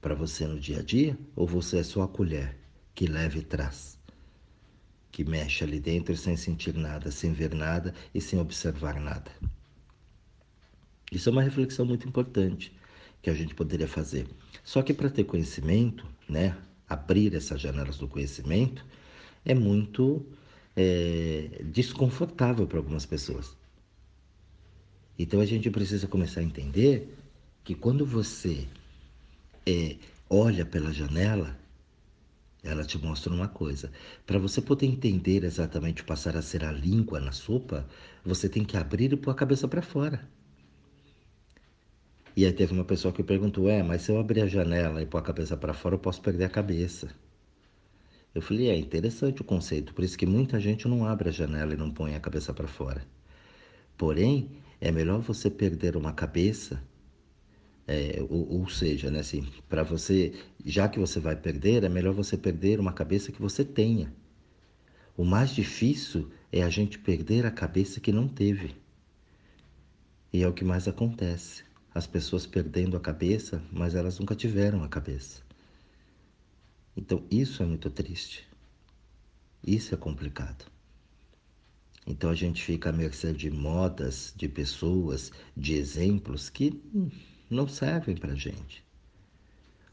para 0.00 0.14
você 0.14 0.46
no 0.46 0.58
dia 0.58 0.80
a 0.80 0.82
dia 0.82 1.16
ou 1.36 1.46
você 1.46 1.78
é 1.78 1.82
só 1.82 2.02
a 2.02 2.08
colher 2.08 2.56
que 2.94 3.06
leva 3.06 3.38
e 3.38 3.42
traz? 3.42 3.98
Que 5.12 5.24
mexe 5.24 5.62
ali 5.64 5.78
dentro 5.80 6.16
sem 6.16 6.36
sentir 6.36 6.74
nada, 6.74 7.10
sem 7.10 7.32
ver 7.32 7.54
nada 7.54 7.94
e 8.14 8.20
sem 8.20 8.38
observar 8.38 9.00
nada. 9.00 9.30
Isso 11.10 11.28
é 11.28 11.32
uma 11.32 11.42
reflexão 11.42 11.84
muito 11.84 12.06
importante 12.08 12.76
que 13.22 13.30
a 13.30 13.34
gente 13.34 13.54
poderia 13.54 13.88
fazer. 13.88 14.26
Só 14.64 14.82
que 14.82 14.94
para 14.94 15.10
ter 15.10 15.24
conhecimento, 15.24 16.06
né, 16.28 16.56
abrir 16.88 17.34
essas 17.34 17.60
janelas 17.60 17.98
do 17.98 18.08
conhecimento, 18.08 18.84
é 19.44 19.54
muito 19.54 20.24
é, 20.76 21.62
desconfortável 21.64 22.66
para 22.66 22.78
algumas 22.78 23.06
pessoas. 23.06 23.56
Então 25.18 25.40
a 25.40 25.46
gente 25.46 25.70
precisa 25.70 26.06
começar 26.06 26.40
a 26.40 26.44
entender 26.44 27.14
que 27.62 27.74
quando 27.74 28.06
você 28.06 28.66
é, 29.66 29.96
olha 30.28 30.64
pela 30.64 30.92
janela, 30.92 31.58
ela 32.62 32.84
te 32.84 32.98
mostra 32.98 33.32
uma 33.32 33.48
coisa. 33.48 33.90
Para 34.26 34.38
você 34.38 34.60
poder 34.60 34.86
entender 34.86 35.44
exatamente 35.44 36.04
passar 36.04 36.36
a 36.36 36.42
ser 36.42 36.64
a 36.64 36.72
língua 36.72 37.20
na 37.20 37.32
sopa, 37.32 37.86
você 38.24 38.48
tem 38.48 38.64
que 38.64 38.76
abrir 38.76 39.12
e 39.12 39.16
pôr 39.16 39.30
a 39.30 39.34
cabeça 39.34 39.66
para 39.66 39.82
fora. 39.82 40.28
E 42.36 42.44
aí 42.44 42.52
teve 42.52 42.72
uma 42.72 42.84
pessoa 42.84 43.12
que 43.12 43.22
perguntou: 43.22 43.68
É, 43.68 43.82
mas 43.82 44.02
se 44.02 44.12
eu 44.12 44.18
abrir 44.18 44.42
a 44.42 44.46
janela 44.46 45.02
e 45.02 45.06
pôr 45.06 45.18
a 45.18 45.22
cabeça 45.22 45.56
para 45.56 45.74
fora, 45.74 45.94
eu 45.94 45.98
posso 45.98 46.20
perder 46.20 46.44
a 46.44 46.48
cabeça. 46.48 47.08
Eu 48.34 48.42
falei: 48.42 48.68
É 48.68 48.76
interessante 48.76 49.40
o 49.40 49.44
conceito, 49.44 49.92
por 49.94 50.04
isso 50.04 50.16
que 50.16 50.26
muita 50.26 50.60
gente 50.60 50.86
não 50.86 51.04
abre 51.04 51.28
a 51.28 51.32
janela 51.32 51.74
e 51.74 51.76
não 51.76 51.90
põe 51.90 52.14
a 52.14 52.20
cabeça 52.20 52.52
para 52.54 52.68
fora. 52.68 53.04
Porém, 53.96 54.50
é 54.80 54.90
melhor 54.90 55.20
você 55.20 55.50
perder 55.50 55.96
uma 55.96 56.12
cabeça, 56.12 56.82
é, 57.86 58.24
ou, 58.28 58.60
ou, 58.60 58.68
seja, 58.68 59.10
né, 59.10 59.20
assim, 59.20 59.46
para 59.68 59.82
você, 59.82 60.32
já 60.64 60.88
que 60.88 60.98
você 60.98 61.18
vai 61.18 61.36
perder, 61.36 61.84
é 61.84 61.88
melhor 61.88 62.14
você 62.14 62.36
perder 62.36 62.78
uma 62.78 62.92
cabeça 62.92 63.32
que 63.32 63.40
você 63.40 63.64
tenha. 63.64 64.12
O 65.16 65.24
mais 65.24 65.50
difícil 65.50 66.30
é 66.52 66.62
a 66.62 66.70
gente 66.70 66.98
perder 66.98 67.44
a 67.44 67.50
cabeça 67.50 68.00
que 68.00 68.12
não 68.12 68.28
teve. 68.28 68.74
E 70.32 70.42
é 70.42 70.48
o 70.48 70.52
que 70.52 70.64
mais 70.64 70.86
acontece 70.86 71.64
as 71.94 72.06
pessoas 72.06 72.46
perdendo 72.46 72.96
a 72.96 73.00
cabeça, 73.00 73.62
mas 73.70 73.94
elas 73.94 74.18
nunca 74.18 74.34
tiveram 74.34 74.82
a 74.84 74.88
cabeça. 74.88 75.42
Então 76.96 77.24
isso 77.30 77.62
é 77.62 77.66
muito 77.66 77.90
triste. 77.90 78.48
Isso 79.66 79.94
é 79.94 79.98
complicado. 79.98 80.64
Então 82.06 82.30
a 82.30 82.34
gente 82.34 82.62
fica 82.62 82.90
à 82.90 82.92
mercê 82.92 83.32
de 83.32 83.50
modas, 83.50 84.32
de 84.36 84.48
pessoas, 84.48 85.30
de 85.56 85.74
exemplos 85.74 86.48
que 86.48 86.80
não 87.48 87.68
servem 87.68 88.16
para 88.16 88.34
gente. 88.34 88.84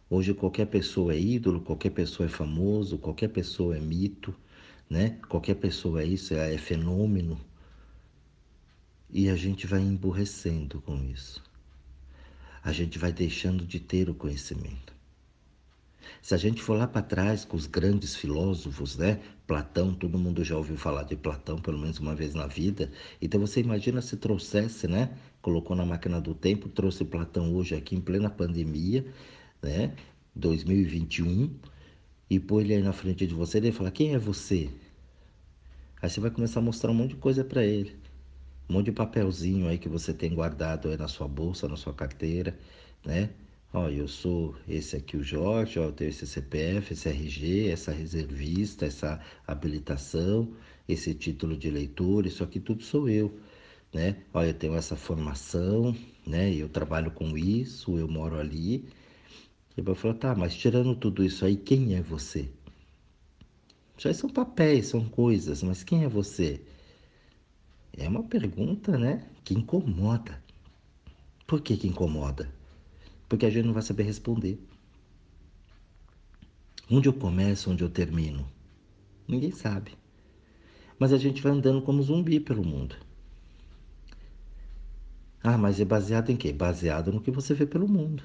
Hoje 0.10 0.34
qualquer 0.34 0.68
pessoa 0.68 1.14
é 1.14 1.20
ídolo, 1.20 1.62
qualquer 1.62 1.90
pessoa 1.90 2.28
é 2.28 2.30
famoso, 2.30 2.98
qualquer 2.98 3.28
pessoa 3.28 3.76
é 3.76 3.80
mito, 3.80 4.34
né? 4.90 5.20
Qualquer 5.28 5.56
pessoa 5.56 6.02
é 6.02 6.06
isso, 6.06 6.34
é, 6.34 6.54
é 6.54 6.58
fenômeno. 6.58 7.40
E 9.10 9.30
a 9.30 9.36
gente 9.36 9.68
vai 9.68 9.82
emburrecendo 9.82 10.82
com 10.82 10.96
isso 11.04 11.44
a 12.68 12.74
gente 12.74 13.00
vai 13.00 13.14
deixando 13.14 13.66
de 13.66 13.80
ter 13.80 14.10
o 14.10 14.14
conhecimento. 14.14 14.94
Se 16.22 16.34
a 16.34 16.38
gente 16.38 16.62
for 16.62 16.78
lá 16.78 16.88
para 16.88 17.02
trás 17.02 17.46
com 17.46 17.56
os 17.58 17.68
grandes 17.68 18.16
filósofos, 18.16 18.98
né? 18.98 19.20
Platão, 19.46 19.94
todo 19.94 20.18
mundo 20.18 20.44
já 20.44 20.56
ouviu 20.58 20.78
falar 20.78 21.04
de 21.04 21.16
Platão 21.16 21.58
pelo 21.60 21.78
menos 21.78 22.00
uma 22.00 22.16
vez 22.16 22.34
na 22.34 22.48
vida. 22.48 22.92
Então 23.22 23.40
você 23.40 23.62
imagina 23.62 24.02
se 24.02 24.18
trouxesse, 24.18 24.88
né? 24.88 25.18
Colocou 25.42 25.76
na 25.76 25.86
máquina 25.86 26.20
do 26.20 26.34
tempo, 26.34 26.70
trouxe 26.70 27.06
Platão 27.06 27.54
hoje 27.56 27.76
aqui 27.76 27.96
em 27.96 28.02
plena 28.02 28.30
pandemia, 28.30 29.06
né? 29.62 29.96
2021, 30.36 31.50
e 32.30 32.40
pôr 32.40 32.62
ele 32.62 32.76
aí 32.76 32.84
na 32.84 32.94
frente 32.94 33.26
de 33.26 33.34
você, 33.34 33.58
ele 33.58 33.72
fala: 33.72 33.90
"Quem 33.92 34.14
é 34.14 34.20
você?" 34.20 34.70
Aí 36.02 36.10
você 36.10 36.20
vai 36.20 36.30
começar 36.30 36.60
a 36.60 36.64
mostrar 36.64 36.92
um 36.92 36.94
monte 36.94 37.12
de 37.12 37.16
coisa 37.18 37.44
para 37.44 37.64
ele 37.66 37.96
um 38.70 38.74
monte 38.74 38.86
de 38.88 38.92
papelzinho 38.92 39.68
aí 39.68 39.78
que 39.78 39.88
você 39.90 40.14
tem 40.14 40.34
guardado 40.34 40.90
aí 40.90 40.98
na 40.98 41.08
sua 41.08 41.28
bolsa, 41.28 41.68
na 41.68 41.78
sua 41.78 41.94
carteira, 41.94 42.58
né? 43.06 43.30
Ó, 43.74 43.90
eu 43.90 44.08
sou 44.08 44.56
esse 44.68 44.96
aqui 44.96 45.18
o 45.18 45.24
Jorge, 45.24 45.78
ó, 45.78 45.84
eu 45.84 45.92
tenho 45.92 46.10
esse 46.10 46.26
CPF, 46.26 46.94
esse 46.94 47.10
RG, 47.10 47.70
essa 47.70 47.92
reservista, 47.92 48.86
essa 48.86 49.20
habilitação, 49.46 50.54
esse 50.88 51.14
título 51.14 51.56
de 51.58 51.70
leitor, 51.70 52.26
isso 52.26 52.44
aqui 52.44 52.60
tudo 52.60 52.84
sou 52.84 53.10
eu, 53.10 53.38
né? 53.94 54.24
Ó, 54.34 54.42
eu 54.44 54.54
tenho 54.54 54.76
essa 54.76 54.96
formação, 54.96 55.96
né? 56.26 56.54
Eu 56.54 56.70
trabalho 56.70 57.12
com 57.12 57.38
isso, 57.38 57.98
eu 57.98 58.08
moro 58.08 58.40
ali. 58.40 58.88
E 59.78 59.82
vai 59.82 59.96
falar, 59.96 60.16
tá, 60.16 60.36
mas 60.36 60.56
tirando 60.56 60.96
tudo 60.96 61.24
isso 61.24 61.46
aí, 61.46 61.58
quem 61.58 61.96
é 61.96 62.02
você? 62.02 62.50
Já 63.98 64.14
são 64.14 64.30
papéis, 64.30 64.88
são 64.88 65.04
coisas, 65.10 65.62
mas 65.62 65.84
quem 65.84 66.04
é 66.04 66.10
você? 66.10 66.62
É 67.98 68.08
uma 68.08 68.24
pergunta, 68.24 68.98
né, 68.98 69.28
que 69.44 69.54
incomoda. 69.54 70.42
Por 71.46 71.62
que 71.62 71.76
que 71.78 71.88
incomoda? 71.88 72.57
Porque 73.28 73.46
a 73.46 73.50
gente 73.50 73.66
não 73.66 73.74
vai 73.74 73.84
saber 73.84 74.04
responder. 74.04 74.60
Onde 76.90 77.10
eu 77.10 77.14
começo, 77.14 77.70
onde 77.70 77.84
eu 77.84 77.90
termino? 77.90 78.48
Ninguém 79.28 79.52
sabe. 79.52 79.92
Mas 80.98 81.12
a 81.12 81.18
gente 81.18 81.42
vai 81.42 81.52
andando 81.52 81.82
como 81.82 82.02
zumbi 82.02 82.40
pelo 82.40 82.64
mundo. 82.64 82.96
Ah, 85.44 85.58
mas 85.58 85.80
é 85.80 85.86
baseado 85.86 86.30
em 86.30 86.38
quê? 86.38 86.52
Baseado 86.52 87.12
no 87.12 87.22
que 87.22 87.30
você 87.30 87.54
vê 87.54 87.66
pelo 87.66 87.88
mundo. 87.88 88.24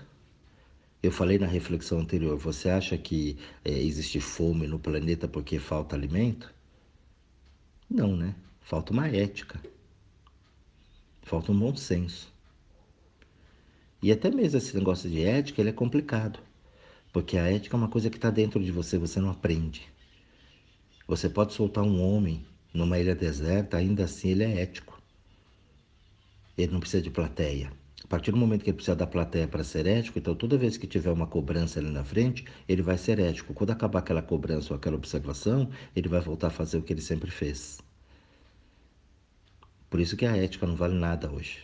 Eu 1.02 1.10
falei 1.10 1.38
na 1.38 1.46
reflexão 1.46 1.98
anterior, 1.98 2.36
você 2.38 2.68
acha 2.68 2.96
que 2.96 3.36
é, 3.64 3.72
existe 3.72 4.20
fome 4.20 4.68
no 4.68 4.78
planeta 4.78 5.26
porque 5.26 5.58
falta 5.58 5.96
alimento? 5.96 6.54
Não, 7.90 8.16
né? 8.16 8.34
Falta 8.60 8.92
uma 8.92 9.08
ética. 9.08 9.60
Falta 11.22 11.50
um 11.50 11.58
bom 11.58 11.74
senso. 11.74 12.32
E 14.02 14.10
até 14.10 14.30
mesmo 14.30 14.58
esse 14.58 14.76
negócio 14.76 15.08
de 15.08 15.22
ética, 15.22 15.60
ele 15.60 15.70
é 15.70 15.72
complicado. 15.72 16.40
Porque 17.12 17.38
a 17.38 17.48
ética 17.48 17.76
é 17.76 17.78
uma 17.78 17.88
coisa 17.88 18.10
que 18.10 18.16
está 18.16 18.30
dentro 18.30 18.62
de 18.62 18.72
você, 18.72 18.98
você 18.98 19.20
não 19.20 19.30
aprende. 19.30 19.88
Você 21.06 21.28
pode 21.28 21.52
soltar 21.52 21.84
um 21.84 22.02
homem 22.02 22.44
numa 22.74 22.98
ilha 22.98 23.14
deserta, 23.14 23.76
ainda 23.76 24.04
assim 24.04 24.30
ele 24.30 24.42
é 24.42 24.62
ético. 24.62 25.00
Ele 26.58 26.72
não 26.72 26.80
precisa 26.80 27.02
de 27.02 27.10
plateia. 27.10 27.72
A 28.02 28.06
partir 28.08 28.32
do 28.32 28.36
momento 28.36 28.64
que 28.64 28.70
ele 28.70 28.76
precisa 28.76 28.96
da 28.96 29.06
plateia 29.06 29.46
para 29.46 29.62
ser 29.62 29.86
ético, 29.86 30.18
então 30.18 30.34
toda 30.34 30.58
vez 30.58 30.76
que 30.76 30.86
tiver 30.86 31.10
uma 31.10 31.26
cobrança 31.26 31.78
ali 31.78 31.90
na 31.90 32.04
frente, 32.04 32.44
ele 32.68 32.82
vai 32.82 32.98
ser 32.98 33.20
ético. 33.20 33.54
Quando 33.54 33.70
acabar 33.70 34.00
aquela 34.00 34.20
cobrança 34.20 34.72
ou 34.72 34.76
aquela 34.76 34.96
observação, 34.96 35.70
ele 35.94 36.08
vai 36.08 36.20
voltar 36.20 36.48
a 36.48 36.50
fazer 36.50 36.76
o 36.76 36.82
que 36.82 36.92
ele 36.92 37.00
sempre 37.00 37.30
fez. 37.30 37.80
Por 39.88 40.00
isso 40.00 40.16
que 40.16 40.26
a 40.26 40.36
ética 40.36 40.66
não 40.66 40.74
vale 40.74 40.94
nada 40.94 41.30
hoje. 41.30 41.62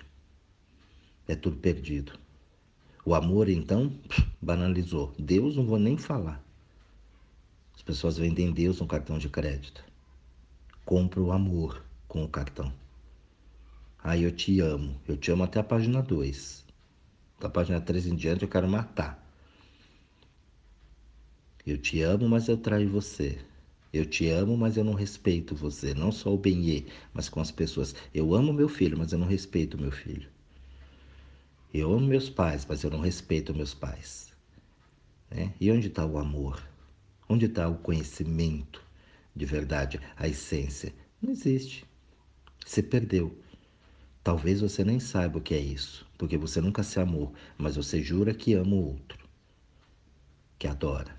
É 1.26 1.34
tudo 1.34 1.56
perdido. 1.56 2.12
O 3.08 3.14
amor, 3.14 3.48
então, 3.48 3.90
banalizou. 4.38 5.14
Deus 5.18 5.56
não 5.56 5.64
vou 5.64 5.78
nem 5.78 5.96
falar. 5.96 6.44
As 7.74 7.80
pessoas 7.80 8.18
vendem 8.18 8.52
Deus 8.52 8.80
no 8.80 8.86
cartão 8.86 9.16
de 9.16 9.30
crédito. 9.30 9.82
Compra 10.84 11.18
o 11.18 11.32
amor 11.32 11.82
com 12.06 12.22
o 12.22 12.28
cartão. 12.28 12.70
Aí 14.04 14.24
eu 14.24 14.30
te 14.30 14.60
amo. 14.60 14.94
Eu 15.08 15.16
te 15.16 15.30
amo 15.30 15.42
até 15.42 15.58
a 15.58 15.64
página 15.64 16.02
2. 16.02 16.66
Da 17.40 17.48
página 17.48 17.80
3 17.80 18.08
em 18.08 18.14
diante 18.14 18.42
eu 18.42 18.48
quero 18.50 18.68
matar. 18.68 19.26
Eu 21.66 21.78
te 21.78 22.02
amo, 22.02 22.28
mas 22.28 22.46
eu 22.46 22.58
traio 22.58 22.90
você. 22.90 23.38
Eu 23.90 24.04
te 24.04 24.28
amo, 24.28 24.54
mas 24.54 24.76
eu 24.76 24.84
não 24.84 24.92
respeito 24.92 25.54
você. 25.54 25.94
Não 25.94 26.12
só 26.12 26.34
o 26.34 26.36
benê, 26.36 26.84
mas 27.14 27.30
com 27.30 27.40
as 27.40 27.50
pessoas. 27.50 27.94
Eu 28.12 28.34
amo 28.34 28.52
meu 28.52 28.68
filho, 28.68 28.98
mas 28.98 29.12
eu 29.12 29.18
não 29.18 29.26
respeito 29.26 29.80
meu 29.80 29.90
filho. 29.90 30.28
Eu 31.78 31.92
amo 31.92 32.06
meus 32.06 32.28
pais, 32.28 32.66
mas 32.68 32.82
eu 32.82 32.90
não 32.90 33.00
respeito 33.00 33.54
meus 33.54 33.72
pais. 33.72 34.32
Né? 35.30 35.54
E 35.60 35.70
onde 35.70 35.86
está 35.86 36.04
o 36.04 36.18
amor? 36.18 36.60
Onde 37.28 37.46
está 37.46 37.68
o 37.68 37.76
conhecimento 37.78 38.84
de 39.34 39.44
verdade, 39.44 40.00
a 40.16 40.26
essência? 40.26 40.92
Não 41.22 41.30
existe. 41.30 41.84
Você 42.66 42.82
perdeu. 42.82 43.38
Talvez 44.24 44.60
você 44.60 44.84
nem 44.84 44.98
saiba 44.98 45.38
o 45.38 45.40
que 45.40 45.54
é 45.54 45.60
isso, 45.60 46.04
porque 46.18 46.36
você 46.36 46.60
nunca 46.60 46.82
se 46.82 46.98
amou, 46.98 47.32
mas 47.56 47.76
você 47.76 48.02
jura 48.02 48.34
que 48.34 48.54
ama 48.54 48.74
o 48.74 48.88
outro, 48.88 49.26
que 50.58 50.66
adora. 50.66 51.16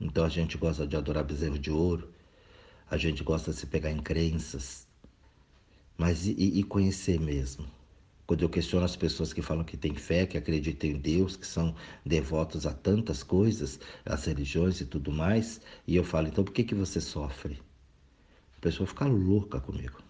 Então 0.00 0.24
a 0.24 0.28
gente 0.28 0.56
gosta 0.56 0.86
de 0.86 0.96
adorar 0.96 1.24
bezerro 1.24 1.58
de 1.58 1.70
ouro, 1.70 2.10
a 2.88 2.96
gente 2.96 3.22
gosta 3.22 3.50
de 3.50 3.58
se 3.58 3.66
pegar 3.66 3.90
em 3.90 4.00
crenças, 4.00 4.86
mas 5.98 6.26
e, 6.26 6.32
e 6.32 6.62
conhecer 6.62 7.20
mesmo? 7.20 7.79
Quando 8.30 8.42
eu 8.42 8.48
questiono 8.48 8.84
as 8.84 8.94
pessoas 8.94 9.32
que 9.32 9.42
falam 9.42 9.64
que 9.64 9.76
têm 9.76 9.96
fé, 9.96 10.24
que 10.24 10.38
acreditam 10.38 10.88
em 10.88 10.96
Deus, 10.96 11.34
que 11.34 11.44
são 11.44 11.74
devotos 12.06 12.64
a 12.64 12.72
tantas 12.72 13.24
coisas, 13.24 13.80
as 14.06 14.24
religiões 14.24 14.80
e 14.80 14.86
tudo 14.86 15.10
mais, 15.10 15.60
e 15.84 15.96
eu 15.96 16.04
falo, 16.04 16.28
então 16.28 16.44
por 16.44 16.52
que, 16.52 16.62
que 16.62 16.72
você 16.72 17.00
sofre? 17.00 17.60
A 18.56 18.60
pessoa 18.60 18.86
fica 18.86 19.04
louca 19.04 19.60
comigo. 19.60 20.00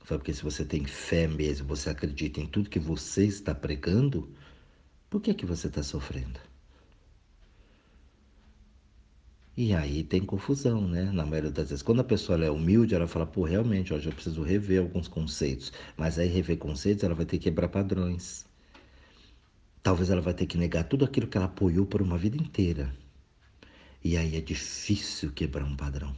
Falo, 0.00 0.18
porque 0.18 0.34
se 0.34 0.42
você 0.42 0.64
tem 0.64 0.84
fé 0.84 1.28
mesmo, 1.28 1.68
você 1.68 1.88
acredita 1.88 2.40
em 2.40 2.48
tudo 2.48 2.68
que 2.68 2.80
você 2.80 3.24
está 3.24 3.54
pregando, 3.54 4.28
por 5.08 5.20
que, 5.22 5.32
que 5.32 5.46
você 5.46 5.68
está 5.68 5.84
sofrendo? 5.84 6.40
E 9.60 9.74
aí 9.74 10.04
tem 10.04 10.22
confusão, 10.24 10.86
né? 10.86 11.10
Na 11.10 11.26
maioria 11.26 11.50
das 11.50 11.70
vezes. 11.70 11.82
Quando 11.82 11.98
a 11.98 12.04
pessoa 12.04 12.38
é 12.44 12.48
humilde, 12.48 12.94
ela 12.94 13.08
fala, 13.08 13.26
pô, 13.26 13.42
realmente, 13.42 13.92
hoje 13.92 14.08
eu 14.08 14.12
preciso 14.12 14.40
rever 14.40 14.80
alguns 14.80 15.08
conceitos. 15.08 15.72
Mas 15.96 16.16
aí 16.16 16.28
rever 16.28 16.56
conceitos, 16.58 17.02
ela 17.02 17.12
vai 17.12 17.26
ter 17.26 17.38
que 17.38 17.44
quebrar 17.50 17.66
padrões. 17.66 18.46
Talvez 19.82 20.10
ela 20.10 20.20
vai 20.20 20.32
ter 20.32 20.46
que 20.46 20.56
negar 20.56 20.84
tudo 20.84 21.04
aquilo 21.04 21.26
que 21.26 21.36
ela 21.36 21.46
apoiou 21.46 21.84
por 21.84 22.00
uma 22.00 22.16
vida 22.16 22.36
inteira. 22.36 22.94
E 24.04 24.16
aí 24.16 24.36
é 24.36 24.40
difícil 24.40 25.32
quebrar 25.32 25.64
um 25.64 25.74
padrão. 25.74 26.14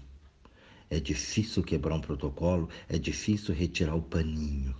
É 0.90 1.00
difícil 1.00 1.62
quebrar 1.62 1.94
um 1.94 2.00
protocolo, 2.02 2.68
é 2.90 2.98
difícil 2.98 3.54
retirar 3.54 3.94
o 3.94 4.02
paninho. 4.02 4.76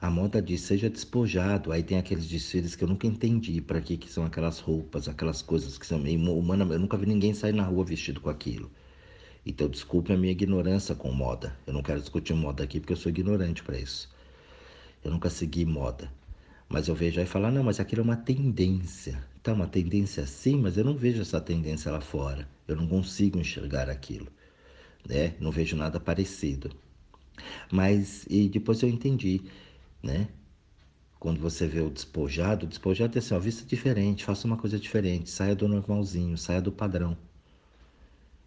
A 0.00 0.10
moda 0.10 0.42
diz 0.42 0.60
seja 0.60 0.90
despojado. 0.90 1.72
Aí 1.72 1.82
tem 1.82 1.98
aqueles 1.98 2.28
desfiles 2.28 2.76
que 2.76 2.84
eu 2.84 2.88
nunca 2.88 3.06
entendi 3.06 3.60
para 3.60 3.80
que, 3.80 3.96
que 3.96 4.10
são 4.10 4.24
aquelas 4.24 4.58
roupas, 4.58 5.08
aquelas 5.08 5.40
coisas 5.42 5.78
que 5.78 5.86
são 5.86 5.98
meio 5.98 6.20
humanas. 6.32 6.70
Eu 6.70 6.78
nunca 6.78 6.96
vi 6.96 7.06
ninguém 7.06 7.32
sair 7.32 7.52
na 7.52 7.64
rua 7.64 7.84
vestido 7.84 8.20
com 8.20 8.28
aquilo. 8.28 8.70
Então, 9.44 9.68
desculpe 9.68 10.12
a 10.12 10.16
minha 10.16 10.32
ignorância 10.32 10.94
com 10.94 11.10
moda. 11.12 11.56
Eu 11.66 11.72
não 11.72 11.82
quero 11.82 12.00
discutir 12.00 12.34
moda 12.34 12.64
aqui 12.64 12.80
porque 12.80 12.92
eu 12.92 12.96
sou 12.96 13.10
ignorante 13.10 13.62
para 13.62 13.78
isso. 13.78 14.10
Eu 15.02 15.10
nunca 15.10 15.30
segui 15.30 15.64
moda. 15.64 16.10
Mas 16.68 16.88
eu 16.88 16.94
vejo 16.94 17.20
aí 17.20 17.26
falar, 17.26 17.52
não, 17.52 17.62
mas 17.62 17.78
aquilo 17.78 18.00
é 18.00 18.04
uma 18.04 18.16
tendência. 18.16 19.24
Tá, 19.42 19.52
uma 19.52 19.68
tendência 19.68 20.26
sim, 20.26 20.56
mas 20.56 20.76
eu 20.76 20.84
não 20.84 20.96
vejo 20.96 21.22
essa 21.22 21.40
tendência 21.40 21.92
lá 21.92 22.00
fora. 22.00 22.48
Eu 22.66 22.76
não 22.76 22.86
consigo 22.88 23.38
enxergar 23.38 23.88
aquilo. 23.88 24.26
Né? 25.08 25.34
Não 25.40 25.52
vejo 25.52 25.76
nada 25.76 26.00
parecido. 26.00 26.70
Mas, 27.70 28.26
e 28.28 28.48
depois 28.48 28.82
eu 28.82 28.88
entendi 28.88 29.42
né? 30.06 30.28
Quando 31.18 31.40
você 31.40 31.66
vê 31.66 31.80
o 31.80 31.90
despojado, 31.90 32.64
o 32.64 32.68
despojado 32.68 33.16
é 33.16 33.18
assim, 33.18 33.34
ó, 33.34 33.38
vista 33.38 33.64
diferente, 33.66 34.24
faça 34.24 34.46
uma 34.46 34.56
coisa 34.56 34.78
diferente, 34.78 35.28
saia 35.28 35.56
do 35.56 35.66
normalzinho, 35.66 36.38
saia 36.38 36.62
do 36.62 36.70
padrão. 36.70 37.16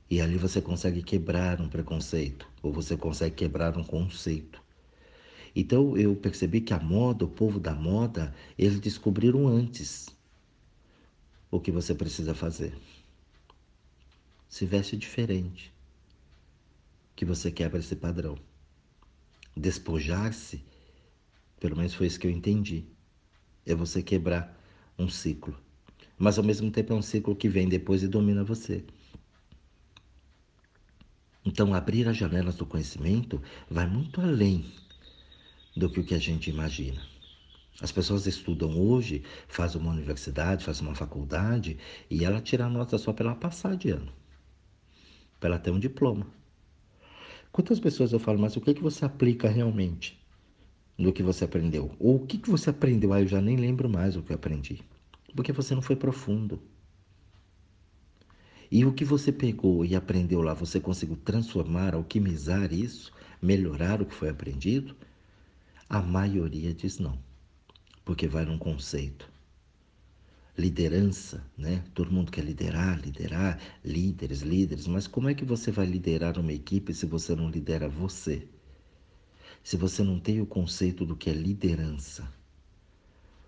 E 0.10 0.22
ali 0.22 0.38
você 0.38 0.62
consegue 0.62 1.04
quebrar 1.04 1.62
um 1.62 1.68
preconceito, 1.68 2.48
ou 2.64 2.72
você 2.72 2.96
consegue 2.96 3.36
quebrar 3.36 3.78
um 3.78 3.84
conceito. 3.84 4.62
Então 5.56 5.98
eu 5.98 6.16
percebi 6.16 6.62
que 6.62 6.74
a 6.74 6.80
moda, 6.80 7.26
o 7.26 7.30
povo 7.30 7.60
da 7.60 7.76
moda, 7.76 8.34
eles 8.58 8.80
descobriram 8.80 9.48
antes 9.48 10.08
o 11.52 11.60
que 11.60 11.72
você 11.72 11.94
precisa 11.94 12.34
fazer. 12.34 12.74
Se 14.48 14.66
veste 14.66 14.96
diferente, 14.96 15.74
que 17.16 17.26
você 17.26 17.52
quebra 17.52 17.80
esse 17.80 17.96
padrão. 17.96 18.38
Despojar-se 19.56 20.64
pelo 21.60 21.76
menos 21.76 21.94
foi 21.94 22.08
isso 22.08 22.20
que 22.20 22.28
eu 22.28 22.32
entendi. 22.32 22.86
É 23.66 23.76
você 23.76 24.02
quebrar 24.02 24.58
um 24.98 25.10
ciclo. 25.10 25.56
Mas 26.18 26.38
ao 26.38 26.44
mesmo 26.44 26.72
tempo 26.72 26.94
é 26.94 26.96
um 26.96 27.02
ciclo 27.02 27.36
que 27.36 27.48
vem 27.48 27.68
depois 27.68 28.04
e 28.04 28.08
domina 28.08 28.44
você. 28.44 28.84
Então, 31.46 31.74
abrir 31.74 32.08
as 32.08 32.18
janelas 32.18 32.56
do 32.56 32.66
conhecimento 32.66 33.42
vai 33.70 33.88
muito 33.88 34.22
além 34.22 34.66
do 35.76 35.90
que 35.90 36.00
o 36.00 36.04
que 36.04 36.14
a 36.14 36.20
gente 36.20 36.50
imagina. 36.50 37.02
As 37.82 37.92
pessoas 37.92 38.28
estudam 38.28 38.78
hoje, 38.78 39.24
fazem 39.48 39.82
uma 39.82 39.92
universidade, 39.92 40.66
fazem 40.66 40.86
uma 40.86 40.96
faculdade 40.96 41.78
e 42.10 42.26
ela 42.26 42.42
tira 42.42 42.66
a 42.66 42.70
nota 42.70 42.98
só 42.98 43.14
para 43.14 43.30
ela 43.30 43.36
passar 43.36 43.78
de 43.78 43.90
ano, 43.90 44.12
para 45.40 45.50
ela 45.50 45.60
ter 45.60 45.72
um 45.72 45.80
diploma. 45.80 46.28
Quantas 47.52 47.80
pessoas 47.80 48.12
eu 48.12 48.20
falo, 48.20 48.38
mas 48.38 48.58
o 48.58 48.62
que, 48.62 48.74
que 48.74 48.84
você 48.84 49.06
aplica 49.06 49.48
realmente? 49.48 50.19
Do 51.00 51.14
que 51.14 51.24
você 51.24 51.46
aprendeu. 51.46 51.92
Ou 51.98 52.18
o 52.18 52.28
que, 52.28 52.38
que 52.38 52.50
você 52.50 52.70
aprendeu? 52.70 53.14
Ah, 53.14 53.22
eu 53.22 53.28
já 53.28 53.40
nem 53.40 53.56
lembro 53.56 53.90
mais 53.90 54.18
o 54.18 54.22
que 54.22 54.32
eu 54.32 54.36
aprendi. 54.36 54.82
Porque 55.34 55.54
você 55.54 55.74
não 55.74 55.82
foi 55.82 55.96
profundo. 55.96 56.62
E 58.70 58.86
o 58.86 58.94
que 58.94 59.06
você 59.06 59.32
pegou 59.32 59.86
e 59.86 59.96
aprendeu 59.96 60.42
lá, 60.42 60.54
você 60.54 60.80
conseguiu 60.80 61.16
transformar, 61.16 61.96
alquimizar 61.96 62.72
isso, 62.74 63.12
melhorar 63.42 64.02
o 64.02 64.06
que 64.06 64.14
foi 64.14 64.30
aprendido? 64.30 64.96
A 65.90 66.02
maioria 66.02 66.72
diz 66.74 67.00
não, 67.00 67.18
porque 68.06 68.28
vai 68.28 68.46
num 68.46 68.60
conceito. 68.60 69.28
Liderança, 70.56 71.44
né? 71.58 71.84
Todo 71.96 72.12
mundo 72.12 72.32
quer 72.32 72.44
liderar, 72.44 73.00
liderar, 73.00 73.58
líderes, 73.84 74.42
líderes, 74.42 74.86
mas 74.86 75.08
como 75.08 75.30
é 75.30 75.34
que 75.34 75.46
você 75.46 75.72
vai 75.72 75.86
liderar 75.86 76.38
uma 76.38 76.52
equipe 76.54 76.94
se 76.94 77.06
você 77.06 77.34
não 77.34 77.50
lidera 77.50 77.88
você? 77.88 78.46
Se 79.64 79.78
você 79.78 80.04
não 80.04 80.20
tem 80.20 80.42
o 80.42 80.46
conceito 80.46 81.06
do 81.06 81.16
que 81.16 81.30
é 81.30 81.34
liderança. 81.34 82.32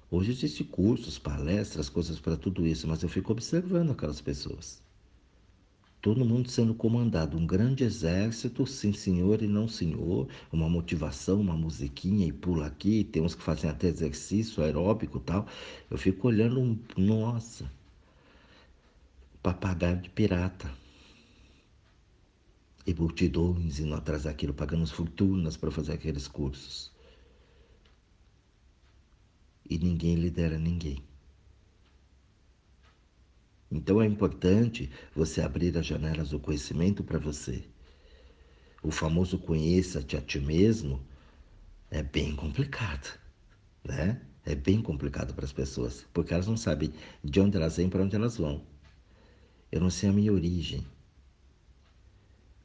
Hoje 0.09 0.31
existem 0.31 0.65
cursos, 0.65 1.17
palestras, 1.17 1.87
coisas 1.87 2.19
para 2.19 2.35
tudo 2.35 2.67
isso, 2.67 2.87
mas 2.87 3.01
eu 3.01 3.09
fico 3.09 3.31
observando 3.31 3.91
aquelas 3.91 4.19
pessoas. 4.19 4.81
Todo 6.01 6.25
mundo 6.25 6.49
sendo 6.49 6.73
comandado, 6.73 7.37
um 7.37 7.45
grande 7.45 7.83
exército, 7.83 8.65
sim 8.65 8.91
senhor 8.91 9.41
e 9.41 9.47
não 9.47 9.67
senhor, 9.67 10.27
uma 10.51 10.67
motivação, 10.67 11.39
uma 11.39 11.55
musiquinha 11.55 12.27
e 12.27 12.31
pula 12.31 12.65
aqui, 12.65 13.03
tem 13.03 13.21
uns 13.21 13.35
que 13.35 13.43
fazem 13.43 13.69
até 13.69 13.87
exercício 13.87 14.63
aeróbico 14.63 15.19
tal. 15.19 15.47
Eu 15.89 15.97
fico 15.97 16.27
olhando, 16.27 16.77
nossa, 16.97 17.71
papagaio 19.41 20.01
de 20.01 20.09
pirata 20.09 20.80
e 22.85 22.93
multidões 22.93 23.79
indo 23.79 23.93
atrás 23.93 24.23
daquilo, 24.23 24.53
pagando 24.53 24.87
fortunas 24.87 25.55
para 25.57 25.71
fazer 25.71 25.93
aqueles 25.93 26.27
cursos. 26.27 26.91
E 29.69 29.77
ninguém 29.77 30.15
lidera 30.15 30.57
ninguém. 30.57 31.03
Então 33.71 34.01
é 34.01 34.05
importante 34.05 34.89
você 35.15 35.41
abrir 35.41 35.77
as 35.77 35.85
janelas 35.85 36.31
do 36.31 36.39
conhecimento 36.39 37.03
para 37.03 37.17
você. 37.17 37.63
O 38.83 38.91
famoso 38.91 39.37
conheça-te 39.37 40.17
a 40.17 40.21
ti 40.21 40.39
mesmo 40.39 41.01
é 41.89 42.01
bem 42.01 42.35
complicado, 42.35 43.19
né? 43.83 44.21
É 44.43 44.55
bem 44.55 44.81
complicado 44.81 45.33
para 45.33 45.45
as 45.45 45.53
pessoas, 45.53 46.05
porque 46.11 46.33
elas 46.33 46.47
não 46.47 46.57
sabem 46.57 46.91
de 47.23 47.39
onde 47.39 47.57
elas 47.57 47.77
vêm 47.77 47.89
para 47.89 48.03
onde 48.03 48.15
elas 48.15 48.37
vão. 48.37 48.65
Eu 49.71 49.79
não 49.79 49.89
sei 49.89 50.09
a 50.09 50.13
minha 50.13 50.33
origem, 50.33 50.85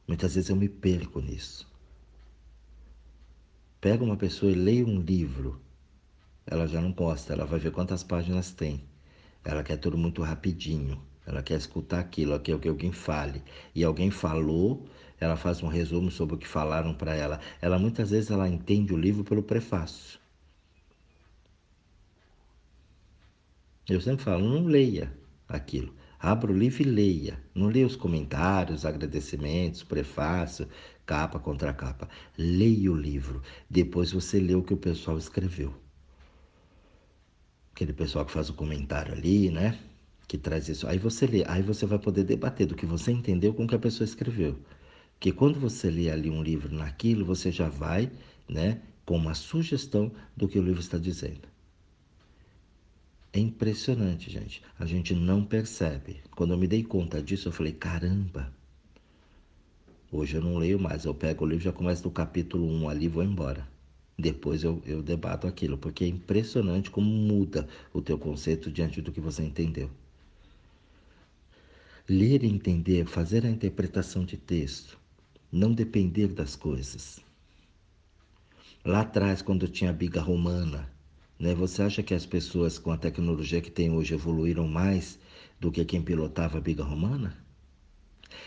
Muitas 0.07 0.35
vezes 0.35 0.49
eu 0.49 0.55
me 0.55 0.69
perco 0.69 1.19
nisso. 1.19 1.67
Pega 3.81 4.03
uma 4.03 4.15
pessoa 4.15 4.51
e 4.51 4.55
leia 4.55 4.85
um 4.85 5.01
livro, 5.01 5.61
ela 6.45 6.65
já 6.65 6.79
não 6.81 6.93
gosta, 6.93 7.33
ela 7.33 7.45
vai 7.45 7.59
ver 7.59 7.71
quantas 7.71 8.03
páginas 8.03 8.51
tem. 8.51 8.85
Ela 9.43 9.63
quer 9.63 9.75
tudo 9.77 9.97
muito 9.97 10.21
rapidinho, 10.23 11.01
ela 11.25 11.43
quer 11.43 11.57
escutar 11.57 11.99
aquilo, 11.99 12.31
ela 12.31 12.39
quer 12.39 12.57
que 12.57 12.69
alguém 12.69 12.93
fale. 12.93 13.43
E 13.75 13.83
alguém 13.83 14.09
falou, 14.09 14.87
ela 15.19 15.35
faz 15.35 15.61
um 15.61 15.67
resumo 15.67 16.09
sobre 16.09 16.35
o 16.35 16.37
que 16.37 16.47
falaram 16.47 16.93
para 16.93 17.13
ela. 17.13 17.41
Ela 17.61 17.77
muitas 17.77 18.11
vezes 18.11 18.31
ela 18.31 18.47
entende 18.47 18.93
o 18.93 18.97
livro 18.97 19.25
pelo 19.25 19.43
prefácio. 19.43 20.19
Eu 23.89 23.99
sempre 23.99 24.23
falo, 24.23 24.47
não 24.47 24.65
leia 24.65 25.13
aquilo. 25.47 25.93
Abra 26.19 26.51
o 26.51 26.57
livro 26.57 26.81
e 26.81 26.85
leia. 26.85 27.39
Não 27.53 27.67
leia 27.67 27.85
os 27.85 27.95
comentários, 27.95 28.85
agradecimentos, 28.85 29.83
prefácio, 29.83 30.67
capa 31.05 31.39
contra 31.39 31.73
capa. 31.73 32.09
Leia 32.37 32.91
o 32.91 32.95
livro. 32.95 33.41
Depois 33.69 34.11
você 34.11 34.39
lê 34.39 34.55
o 34.55 34.63
que 34.63 34.73
o 34.73 34.77
pessoal 34.77 35.17
escreveu. 35.17 35.73
Aquele 37.73 37.93
pessoal 37.93 38.25
que 38.25 38.31
faz 38.31 38.49
o 38.49 38.55
comentário 38.55 39.13
ali, 39.13 39.51
né? 39.51 39.77
Que 40.27 40.37
traz 40.37 40.67
isso. 40.67 40.87
Aí 40.87 40.97
você 40.97 41.27
lê, 41.27 41.43
aí 41.47 41.61
você 41.61 41.85
vai 41.85 41.99
poder 41.99 42.23
debater 42.23 42.65
do 42.65 42.75
que 42.75 42.85
você 42.85 43.11
entendeu 43.11 43.53
com 43.53 43.65
o 43.65 43.67
que 43.67 43.75
a 43.75 43.79
pessoa 43.79 44.05
escreveu. 44.05 44.57
Porque 45.13 45.31
quando 45.31 45.59
você 45.59 45.89
lê 45.89 46.09
ali 46.09 46.29
um 46.29 46.43
livro 46.43 46.73
naquilo, 46.73 47.25
você 47.25 47.51
já 47.51 47.69
vai, 47.69 48.11
né, 48.49 48.81
com 49.05 49.15
uma 49.15 49.33
sugestão 49.33 50.11
do 50.35 50.47
que 50.47 50.59
o 50.59 50.63
livro 50.63 50.81
está 50.81 50.97
dizendo. 50.97 51.47
É 53.33 53.39
impressionante, 53.39 54.31
gente. 54.31 54.61
A 54.79 54.85
gente 54.85 55.13
não 55.13 55.43
percebe. 55.43 56.21
Quando 56.35 56.53
eu 56.53 56.57
me 56.57 56.67
dei 56.67 56.83
conta 56.83 57.21
disso, 57.21 57.47
eu 57.47 57.51
falei: 57.51 57.73
caramba. 57.73 58.51
Hoje 60.11 60.37
eu 60.37 60.41
não 60.41 60.57
leio 60.57 60.79
mais. 60.79 61.05
Eu 61.05 61.13
pego 61.13 61.43
o 61.45 61.47
livro, 61.47 61.63
já 61.63 61.71
começo 61.71 62.01
do 62.03 62.09
capítulo 62.09 62.65
1 62.65 62.89
ali 62.89 63.05
e 63.05 63.09
vou 63.09 63.23
embora. 63.23 63.67
Depois 64.17 64.63
eu, 64.63 64.81
eu 64.85 65.03
debato 65.03 65.45
aquilo, 65.45 65.77
porque 65.77 66.03
é 66.03 66.07
impressionante 66.07 66.89
como 66.89 67.07
muda 67.07 67.67
o 67.93 68.01
teu 68.01 68.17
conceito 68.17 68.71
diante 68.71 69.01
do 69.01 69.11
que 69.11 69.21
você 69.21 69.43
entendeu. 69.43 69.91
Ler 72.09 72.43
e 72.43 72.47
entender, 72.47 73.05
fazer 73.05 73.45
a 73.45 73.49
interpretação 73.49 74.23
de 74.25 74.37
texto, 74.37 74.97
não 75.51 75.73
depender 75.73 76.29
das 76.29 76.55
coisas. 76.55 77.19
Lá 78.83 79.01
atrás, 79.01 79.41
quando 79.41 79.67
tinha 79.67 79.89
a 79.89 79.93
biga 79.93 80.21
romana, 80.21 80.89
né? 81.39 81.53
Você 81.53 81.81
acha 81.81 82.03
que 82.03 82.13
as 82.13 82.25
pessoas 82.25 82.77
com 82.77 82.91
a 82.91 82.97
tecnologia 82.97 83.61
que 83.61 83.71
tem 83.71 83.91
hoje 83.91 84.13
evoluíram 84.13 84.67
mais 84.67 85.19
do 85.59 85.71
que 85.71 85.83
quem 85.85 86.01
pilotava 86.01 86.57
a 86.57 86.61
biga 86.61 86.83
romana? 86.83 87.35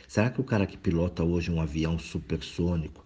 Será 0.07 0.31
que 0.31 0.41
o 0.41 0.45
cara 0.45 0.67
que 0.67 0.77
pilota 0.77 1.25
hoje 1.25 1.51
um 1.51 1.61
avião 1.61 1.99
supersônico, 1.99 3.05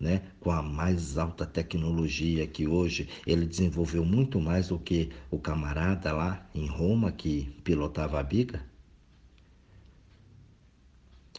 né, 0.00 0.22
com 0.40 0.50
a 0.50 0.62
mais 0.62 1.18
alta 1.18 1.44
tecnologia 1.44 2.46
que 2.46 2.66
hoje 2.66 3.08
ele 3.26 3.44
desenvolveu 3.44 4.04
muito 4.04 4.40
mais 4.40 4.68
do 4.68 4.78
que 4.78 5.10
o 5.30 5.38
camarada 5.38 6.12
lá 6.12 6.46
em 6.54 6.66
Roma 6.66 7.10
que 7.10 7.50
pilotava 7.64 8.18
a 8.18 8.22
biga? 8.22 8.62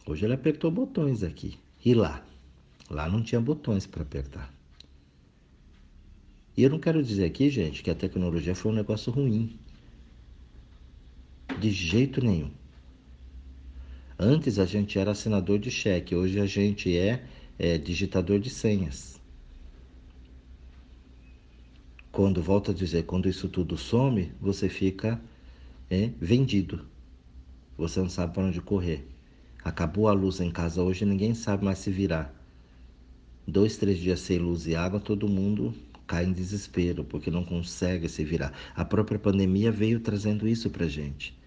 Hoje 0.06 0.25
ele 0.25 0.34
apertou 0.34 0.71
botões 0.71 1.23
aqui. 1.23 1.58
E 1.86 1.93
lá? 1.93 2.23
Lá 2.89 3.08
não 3.08 3.21
tinha 3.21 3.39
botões 3.39 3.86
para 3.86 4.02
apertar. 4.02 4.59
E 6.60 6.63
eu 6.63 6.69
não 6.69 6.78
quero 6.78 7.02
dizer 7.02 7.24
aqui, 7.24 7.50
gente, 7.50 7.82
que 7.82 7.89
a 7.89 7.95
tecnologia 7.95 8.54
foi 8.54 8.74
um 8.74 8.76
negócio 8.76 9.13
ruim. 9.13 9.58
De 11.58 11.72
jeito 11.72 12.22
nenhum. 12.22 12.52
Antes 14.19 14.60
a 14.60 14.65
gente 14.65 15.00
era 15.00 15.12
assinador 15.12 15.58
de 15.58 15.72
cheque, 15.72 16.13
hoje 16.13 16.38
a 16.38 16.45
gente 16.45 16.98
é, 16.98 17.24
é 17.58 17.78
digitador 17.78 18.41
de 18.41 18.50
senhas. 18.50 19.22
Quando, 22.12 22.41
volta 22.41 22.72
a 22.72 22.76
dizer, 22.76 23.04
quando 23.04 23.30
isso 23.30 23.48
tudo 23.48 23.78
some, 23.78 24.30
você 24.41 24.67
fica 24.67 25.17
é, 25.89 26.10
vendido. 26.19 26.86
Você 27.78 28.02
não 28.02 28.10
sabe 28.10 28.34
para 28.34 28.43
onde 28.43 28.60
correr. 28.60 29.08
Acabou 29.63 30.10
a 30.10 30.12
luz 30.12 30.41
em 30.41 30.52
casa 30.52 30.84
hoje, 30.84 31.06
ninguém 31.06 31.34
sabe 31.34 31.63
mais 31.63 31.78
se 31.78 31.89
virar. 31.89 32.36
Dois, 33.48 33.78
três 33.78 33.98
dias 33.98 34.19
sem 34.19 34.39
luz 34.39 34.67
e 34.67 34.76
água, 34.76 35.00
todo 35.00 35.26
mundo 35.26 35.74
cai 36.10 36.26
em 36.26 36.34
desespero 36.34 37.04
porque 37.04 37.30
não 37.30 37.45
consegue 37.45 38.10
se 38.10 38.24
virar. 38.24 38.52
A 38.76 38.84
própria 38.84 39.19
pandemia 39.19 39.72
veio 39.72 40.00
trazendo 40.00 40.48
isso 40.48 40.67
para 40.72 40.88
gente. 40.88 41.38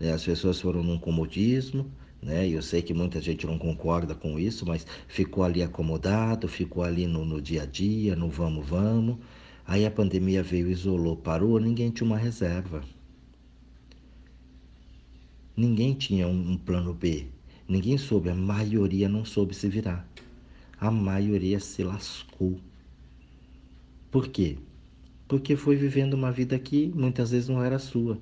Né? 0.00 0.12
As 0.12 0.24
pessoas 0.24 0.60
foram 0.60 0.82
num 0.82 0.98
comodismo, 0.98 1.88
né? 2.20 2.48
Eu 2.48 2.60
sei 2.60 2.82
que 2.82 2.92
muita 2.92 3.20
gente 3.20 3.46
não 3.46 3.56
concorda 3.56 4.12
com 4.12 4.36
isso, 4.36 4.66
mas 4.66 4.84
ficou 5.06 5.44
ali 5.44 5.62
acomodado, 5.62 6.48
ficou 6.48 6.82
ali 6.82 7.06
no, 7.06 7.24
no 7.24 7.40
dia 7.40 7.62
a 7.62 7.66
dia, 7.66 8.16
no 8.16 8.28
vamos, 8.28 8.66
vamos. 8.68 9.18
Aí 9.64 9.86
a 9.86 9.90
pandemia 9.92 10.42
veio, 10.42 10.68
isolou, 10.68 11.16
parou, 11.16 11.60
ninguém 11.60 11.90
tinha 11.90 12.06
uma 12.06 12.18
reserva. 12.18 12.82
Ninguém 15.56 15.94
tinha 15.94 16.26
um, 16.26 16.52
um 16.52 16.56
plano 16.56 16.92
B. 16.92 17.26
Ninguém 17.68 17.96
soube, 17.96 18.28
a 18.28 18.34
maioria 18.34 19.08
não 19.08 19.24
soube 19.24 19.54
se 19.54 19.68
virar. 19.68 20.04
A 20.80 20.90
maioria 20.90 21.60
se 21.60 21.84
lascou. 21.84 22.58
Por 24.10 24.28
quê? 24.28 24.58
Porque 25.28 25.54
foi 25.56 25.76
vivendo 25.76 26.14
uma 26.14 26.32
vida 26.32 26.58
que 26.58 26.88
muitas 26.94 27.30
vezes 27.30 27.48
não 27.48 27.62
era 27.62 27.78
sua. 27.78 28.20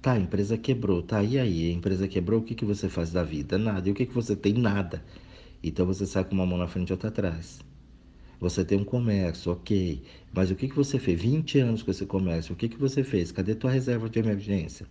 Tá, 0.00 0.12
a 0.12 0.18
empresa 0.18 0.56
quebrou. 0.56 1.02
Tá, 1.02 1.22
e 1.22 1.38
aí? 1.38 1.70
A 1.70 1.74
empresa 1.74 2.08
quebrou, 2.08 2.40
o 2.40 2.44
que, 2.44 2.54
que 2.54 2.64
você 2.64 2.88
faz 2.88 3.12
da 3.12 3.22
vida? 3.22 3.58
Nada. 3.58 3.88
E 3.88 3.92
o 3.92 3.94
que, 3.94 4.06
que 4.06 4.14
você 4.14 4.34
tem? 4.34 4.54
Nada. 4.54 5.04
Então 5.62 5.84
você 5.86 6.06
sai 6.06 6.24
com 6.24 6.34
uma 6.34 6.46
mão 6.46 6.56
na 6.58 6.66
frente 6.68 6.88
e 6.90 6.92
outra 6.92 7.08
atrás. 7.08 7.60
Você 8.40 8.64
tem 8.64 8.78
um 8.78 8.84
comércio, 8.84 9.52
ok. 9.52 10.02
Mas 10.32 10.50
o 10.50 10.54
que, 10.54 10.68
que 10.68 10.76
você 10.76 10.98
fez? 10.98 11.20
20 11.20 11.58
anos 11.58 11.82
com 11.82 11.90
esse 11.90 12.06
comércio. 12.06 12.54
O 12.54 12.56
que, 12.56 12.68
que 12.68 12.78
você 12.78 13.02
fez? 13.02 13.32
Cadê 13.32 13.54
tua 13.54 13.70
reserva 13.70 14.08
de 14.08 14.18
emergência? 14.18 14.86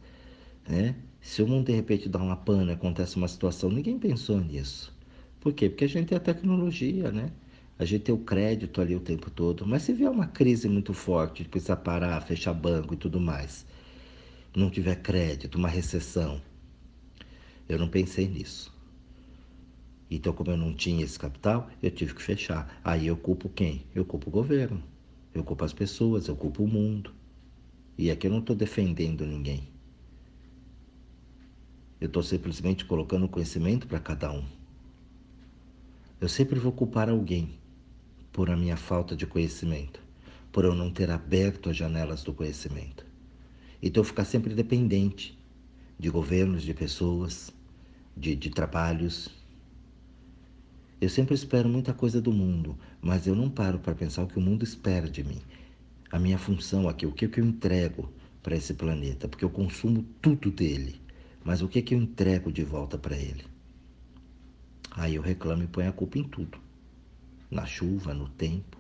Né? 0.67 0.95
Se 1.21 1.41
o 1.41 1.47
mundo 1.47 1.67
de 1.67 1.73
repente 1.73 2.09
dá 2.09 2.19
uma 2.19 2.35
pana, 2.35 2.73
acontece 2.73 3.15
uma 3.17 3.27
situação, 3.27 3.69
ninguém 3.69 3.97
pensou 3.97 4.39
nisso. 4.39 4.95
Por 5.39 5.53
quê? 5.53 5.69
Porque 5.69 5.85
a 5.85 5.89
gente 5.89 6.07
tem 6.07 6.17
a 6.17 6.21
tecnologia, 6.21 7.11
né? 7.11 7.31
A 7.79 7.85
gente 7.85 8.05
tem 8.05 8.15
o 8.15 8.19
crédito 8.19 8.81
ali 8.81 8.95
o 8.95 8.99
tempo 8.99 9.29
todo, 9.29 9.65
mas 9.65 9.83
se 9.83 9.93
vier 9.93 10.09
uma 10.09 10.27
crise 10.27 10.67
muito 10.67 10.93
forte, 10.93 11.43
precisa 11.43 11.75
parar, 11.75 12.21
fechar 12.21 12.53
banco 12.53 12.95
e 12.95 12.97
tudo 12.97 13.19
mais, 13.19 13.65
não 14.55 14.69
tiver 14.69 14.95
crédito, 14.95 15.55
uma 15.55 15.69
recessão, 15.69 16.41
eu 17.69 17.77
não 17.77 17.87
pensei 17.87 18.27
nisso. 18.27 18.75
Então, 20.09 20.33
como 20.33 20.51
eu 20.51 20.57
não 20.57 20.73
tinha 20.73 21.03
esse 21.03 21.19
capital, 21.19 21.69
eu 21.83 21.91
tive 21.91 22.15
que 22.15 22.21
fechar. 22.21 22.79
Aí 22.81 23.07
eu 23.07 23.17
culpo 23.17 23.49
quem? 23.49 23.83
Eu 23.93 24.05
culpo 24.05 24.29
o 24.29 24.31
governo, 24.31 24.81
eu 25.33 25.43
culpo 25.43 25.65
as 25.65 25.73
pessoas, 25.73 26.29
eu 26.29 26.35
culpo 26.35 26.63
o 26.63 26.67
mundo. 26.67 27.11
E 27.97 28.09
aqui 28.09 28.25
eu 28.25 28.31
não 28.31 28.39
estou 28.39 28.55
defendendo 28.55 29.25
ninguém. 29.25 29.67
Eu 31.99 32.07
estou 32.07 32.23
simplesmente 32.23 32.85
colocando 32.85 33.27
conhecimento 33.27 33.85
para 33.85 33.99
cada 33.99 34.31
um. 34.31 34.45
Eu 36.21 36.29
sempre 36.29 36.57
vou 36.57 36.71
culpar 36.71 37.09
alguém 37.09 37.49
por 38.37 38.51
a 38.51 38.55
minha 38.55 38.77
falta 38.77 39.15
de 39.15 39.25
conhecimento, 39.25 39.99
por 40.51 40.63
eu 40.63 40.75
não 40.75 40.91
ter 40.91 41.09
aberto 41.09 41.71
as 41.71 41.75
janelas 41.75 42.21
do 42.21 42.31
conhecimento. 42.31 43.03
Então, 43.81 44.03
ficar 44.03 44.25
sempre 44.25 44.53
dependente 44.53 45.35
de 45.97 46.07
governos, 46.11 46.61
de 46.61 46.71
pessoas, 46.71 47.51
de, 48.15 48.35
de 48.35 48.51
trabalhos. 48.51 49.27
Eu 51.01 51.09
sempre 51.09 51.33
espero 51.33 51.67
muita 51.67 51.95
coisa 51.95 52.21
do 52.21 52.31
mundo, 52.31 52.77
mas 53.01 53.25
eu 53.25 53.33
não 53.33 53.49
paro 53.49 53.79
para 53.79 53.95
pensar 53.95 54.21
o 54.21 54.27
que 54.27 54.37
o 54.37 54.41
mundo 54.41 54.63
espera 54.63 55.09
de 55.09 55.23
mim. 55.23 55.41
A 56.11 56.19
minha 56.19 56.37
função 56.37 56.87
aqui, 56.87 57.07
o 57.07 57.11
que, 57.11 57.25
eu 57.25 57.43
entrego 57.43 58.07
para 58.43 58.55
esse 58.55 58.75
planeta, 58.75 59.27
porque 59.27 59.45
eu 59.45 59.49
consumo 59.49 60.05
tudo 60.21 60.51
dele, 60.51 61.01
mas 61.43 61.63
o 61.63 61.67
que 61.67 61.83
eu 61.91 61.97
entrego 61.97 62.51
de 62.51 62.63
volta 62.63 62.99
para 62.99 63.17
ele? 63.17 63.45
Aí 64.91 65.15
eu 65.15 65.23
reclamo 65.23 65.63
e 65.63 65.67
ponho 65.67 65.89
a 65.89 65.91
culpa 65.91 66.19
em 66.19 66.23
tudo 66.23 66.66
na 67.49 67.65
chuva, 67.65 68.13
no 68.13 68.27
tempo. 68.29 68.77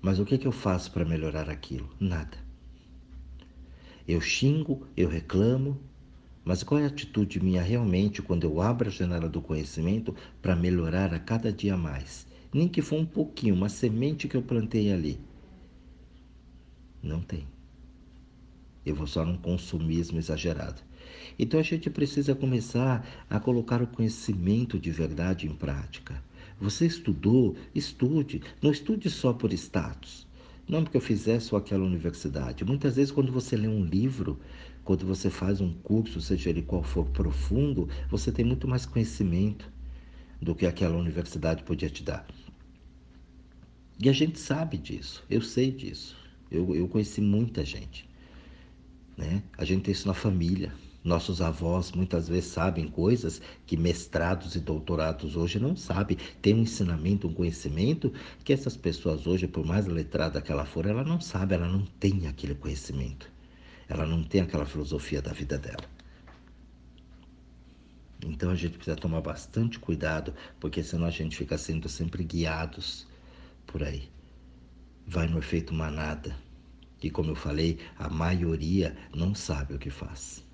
Mas 0.00 0.18
o 0.18 0.24
que, 0.24 0.34
é 0.34 0.38
que 0.38 0.46
eu 0.46 0.52
faço 0.52 0.92
para 0.92 1.04
melhorar 1.04 1.50
aquilo? 1.50 1.88
Nada. 1.98 2.38
Eu 4.06 4.20
xingo, 4.20 4.86
eu 4.96 5.08
reclamo, 5.08 5.78
mas 6.44 6.62
qual 6.62 6.80
é 6.80 6.84
a 6.84 6.86
atitude 6.86 7.40
minha 7.40 7.60
realmente 7.60 8.22
quando 8.22 8.44
eu 8.44 8.62
abro 8.62 8.88
a 8.88 8.90
janela 8.90 9.28
do 9.28 9.42
conhecimento 9.42 10.14
para 10.40 10.56
melhorar 10.56 11.12
a 11.12 11.18
cada 11.18 11.52
dia 11.52 11.76
mais? 11.76 12.26
Nem 12.52 12.68
que 12.68 12.80
for 12.80 12.98
um 12.98 13.04
pouquinho, 13.04 13.54
uma 13.54 13.68
semente 13.68 14.26
que 14.26 14.36
eu 14.36 14.42
plantei 14.42 14.90
ali. 14.90 15.20
Não 17.02 17.20
tem. 17.20 17.46
Eu 18.86 18.94
vou 18.94 19.06
só 19.06 19.24
num 19.24 19.36
consumismo 19.36 20.18
exagerado. 20.18 20.80
Então 21.38 21.60
a 21.60 21.62
gente 21.62 21.90
precisa 21.90 22.34
começar 22.34 23.06
a 23.28 23.38
colocar 23.38 23.82
o 23.82 23.86
conhecimento 23.86 24.78
de 24.78 24.90
verdade 24.90 25.46
em 25.46 25.54
prática. 25.54 26.22
Você 26.60 26.86
estudou? 26.86 27.56
Estude. 27.74 28.42
Não 28.60 28.70
estude 28.70 29.08
só 29.08 29.32
por 29.32 29.52
status. 29.52 30.26
Não 30.68 30.82
porque 30.82 30.96
eu 30.96 31.00
fizesse 31.00 31.54
aquela 31.54 31.84
universidade. 31.84 32.64
Muitas 32.64 32.96
vezes, 32.96 33.12
quando 33.12 33.32
você 33.32 33.56
lê 33.56 33.68
um 33.68 33.84
livro, 33.84 34.38
quando 34.84 35.06
você 35.06 35.30
faz 35.30 35.60
um 35.60 35.72
curso, 35.72 36.20
seja 36.20 36.50
ele 36.50 36.62
qual 36.62 36.82
for 36.82 37.06
profundo, 37.06 37.88
você 38.10 38.32
tem 38.32 38.44
muito 38.44 38.66
mais 38.66 38.84
conhecimento 38.84 39.70
do 40.42 40.54
que 40.54 40.66
aquela 40.66 40.96
universidade 40.96 41.62
podia 41.62 41.88
te 41.88 42.02
dar. 42.02 42.26
E 44.00 44.08
a 44.08 44.12
gente 44.12 44.38
sabe 44.38 44.76
disso, 44.76 45.24
eu 45.28 45.40
sei 45.40 45.70
disso. 45.70 46.16
Eu, 46.50 46.74
eu 46.74 46.88
conheci 46.88 47.20
muita 47.20 47.64
gente. 47.64 48.08
Né? 49.16 49.42
A 49.56 49.64
gente 49.64 49.82
tem 49.82 49.92
isso 49.92 50.06
na 50.06 50.14
família 50.14 50.72
Nossos 51.08 51.40
avós 51.40 51.90
muitas 51.92 52.28
vezes 52.28 52.50
sabem 52.50 52.86
coisas 52.86 53.40
que 53.66 53.78
mestrados 53.78 54.54
e 54.54 54.60
doutorados 54.60 55.36
hoje 55.36 55.58
não 55.58 55.74
sabem. 55.74 56.18
Tem 56.42 56.52
um 56.52 56.60
ensinamento, 56.60 57.26
um 57.26 57.32
conhecimento 57.32 58.12
que 58.44 58.52
essas 58.52 58.76
pessoas 58.76 59.26
hoje, 59.26 59.48
por 59.48 59.64
mais 59.64 59.86
letrada 59.86 60.42
que 60.42 60.52
ela 60.52 60.66
for, 60.66 60.84
ela 60.84 61.02
não 61.02 61.18
sabe, 61.18 61.54
ela 61.54 61.66
não 61.66 61.86
tem 61.98 62.26
aquele 62.26 62.54
conhecimento. 62.54 63.30
Ela 63.88 64.04
não 64.04 64.22
tem 64.22 64.42
aquela 64.42 64.66
filosofia 64.66 65.22
da 65.22 65.32
vida 65.32 65.56
dela. 65.56 65.88
Então 68.26 68.50
a 68.50 68.54
gente 68.54 68.74
precisa 68.74 68.94
tomar 68.96 69.22
bastante 69.22 69.78
cuidado, 69.78 70.34
porque 70.60 70.82
senão 70.82 71.06
a 71.06 71.10
gente 71.10 71.38
fica 71.38 71.56
sendo 71.56 71.88
sempre 71.88 72.22
guiados 72.22 73.06
por 73.66 73.82
aí. 73.82 74.10
Vai 75.06 75.26
no 75.26 75.38
efeito 75.38 75.72
manada. 75.72 76.36
E 77.02 77.08
como 77.08 77.30
eu 77.30 77.36
falei, 77.36 77.78
a 77.98 78.10
maioria 78.10 78.94
não 79.14 79.34
sabe 79.34 79.72
o 79.72 79.78
que 79.78 79.88
faz. 79.88 80.46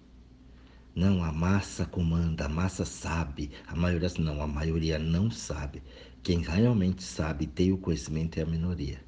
Não, 0.97 1.25
a 1.25 1.33
massa 1.33 1.85
comanda, 1.85 2.45
a 2.45 2.49
massa 2.49 2.85
sabe. 2.85 3.51
A 3.67 3.75
maioria 3.75 4.09
não, 4.21 4.41
a 4.41 4.47
maioria 4.47 4.97
não 4.97 5.29
sabe. 5.29 5.83
Quem 6.23 6.39
realmente 6.39 7.03
sabe 7.03 7.45
e 7.45 7.49
tem 7.49 7.73
o 7.73 7.79
conhecimento 7.79 8.39
é 8.39 8.43
a 8.43 8.47
minoria. 8.47 9.01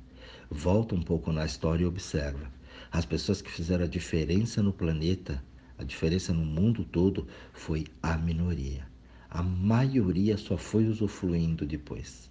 Volta 0.50 0.96
um 0.96 1.02
pouco 1.02 1.30
na 1.30 1.46
história 1.46 1.84
e 1.84 1.86
observa. 1.86 2.50
As 2.90 3.04
pessoas 3.04 3.40
que 3.40 3.52
fizeram 3.52 3.84
a 3.84 3.88
diferença 3.88 4.60
no 4.64 4.72
planeta, 4.72 5.40
a 5.78 5.84
diferença 5.84 6.32
no 6.32 6.44
mundo 6.44 6.84
todo, 6.84 7.28
foi 7.52 7.86
a 8.02 8.18
minoria. 8.18 8.84
A 9.30 9.40
maioria 9.40 10.36
só 10.36 10.56
foi 10.56 10.88
usufruindo 10.88 11.64
depois. 11.64 12.28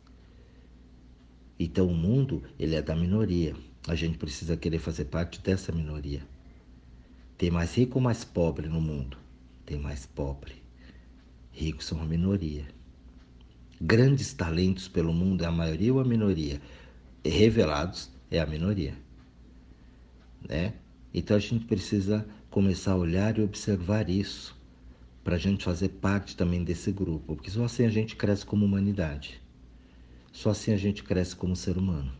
Então 1.57 1.87
o 1.87 1.95
mundo, 1.95 2.43
ele 2.59 2.75
é 2.75 2.81
da 2.81 2.95
minoria. 2.95 3.55
A 3.87 3.95
gente 3.95 4.17
precisa 4.17 4.57
querer 4.57 4.79
fazer 4.79 5.05
parte 5.05 5.39
dessa 5.39 5.71
minoria. 5.71 6.27
Tem 7.37 7.49
mais 7.49 7.73
rico 7.75 7.99
ou 7.99 8.03
mais 8.03 8.25
pobre 8.25 8.67
no 8.67 8.81
mundo? 8.81 9.24
Tem 9.65 9.79
mais 9.79 10.05
pobre. 10.05 10.53
Ricos 11.51 11.85
são 11.85 12.01
a 12.01 12.05
minoria. 12.05 12.65
Grandes 13.81 14.33
talentos 14.33 14.87
pelo 14.87 15.13
mundo 15.13 15.43
é 15.43 15.47
a 15.47 15.51
maioria 15.51 15.93
ou 15.93 15.99
a 15.99 16.05
minoria? 16.05 16.61
Revelados 17.23 18.11
é 18.29 18.39
a 18.39 18.45
minoria. 18.45 18.93
Né? 20.47 20.73
Então 21.13 21.35
a 21.35 21.39
gente 21.39 21.65
precisa 21.65 22.27
começar 22.49 22.91
a 22.91 22.97
olhar 22.97 23.37
e 23.37 23.41
observar 23.41 24.09
isso 24.09 24.55
para 25.23 25.35
a 25.35 25.39
gente 25.39 25.63
fazer 25.63 25.89
parte 25.89 26.37
também 26.37 26.63
desse 26.63 26.91
grupo, 26.91 27.35
porque 27.35 27.49
só 27.49 27.63
assim 27.63 27.83
a 27.85 27.89
gente 27.89 28.15
cresce 28.15 28.45
como 28.45 28.63
humanidade. 28.63 29.41
Só 30.31 30.51
assim 30.51 30.71
a 30.71 30.77
gente 30.77 31.03
cresce 31.03 31.35
como 31.35 31.55
ser 31.55 31.77
humano. 31.77 32.11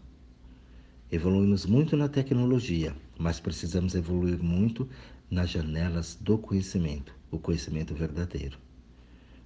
Evoluímos 1.12 1.65
muito 1.65 1.95
na 1.95 2.10
tecnologia, 2.10 2.95
mas 3.19 3.39
precisamos 3.39 3.93
evoluir 3.93 4.41
muito 4.41 4.89
nas 5.29 5.49
janelas 5.49 6.17
do 6.19 6.38
conhecimento, 6.38 7.13
o 7.36 7.39
conhecimento 7.39 7.93
verdadeiro. 7.93 8.58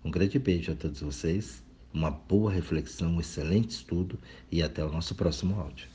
Um 0.04 0.12
grande 0.12 0.40
beijo 0.40 0.72
a 0.72 0.76
todos 0.76 1.02
vocês, 1.02 1.64
uma 1.94 2.10
boa 2.10 2.52
reflexão, 2.52 3.12
um 3.16 3.20
excelente 3.20 3.72
estudo 3.72 4.18
e 4.52 4.62
até 4.64 4.84
o 4.84 4.92
nosso 4.92 5.16
próximo 5.16 5.60
áudio. 5.60 5.88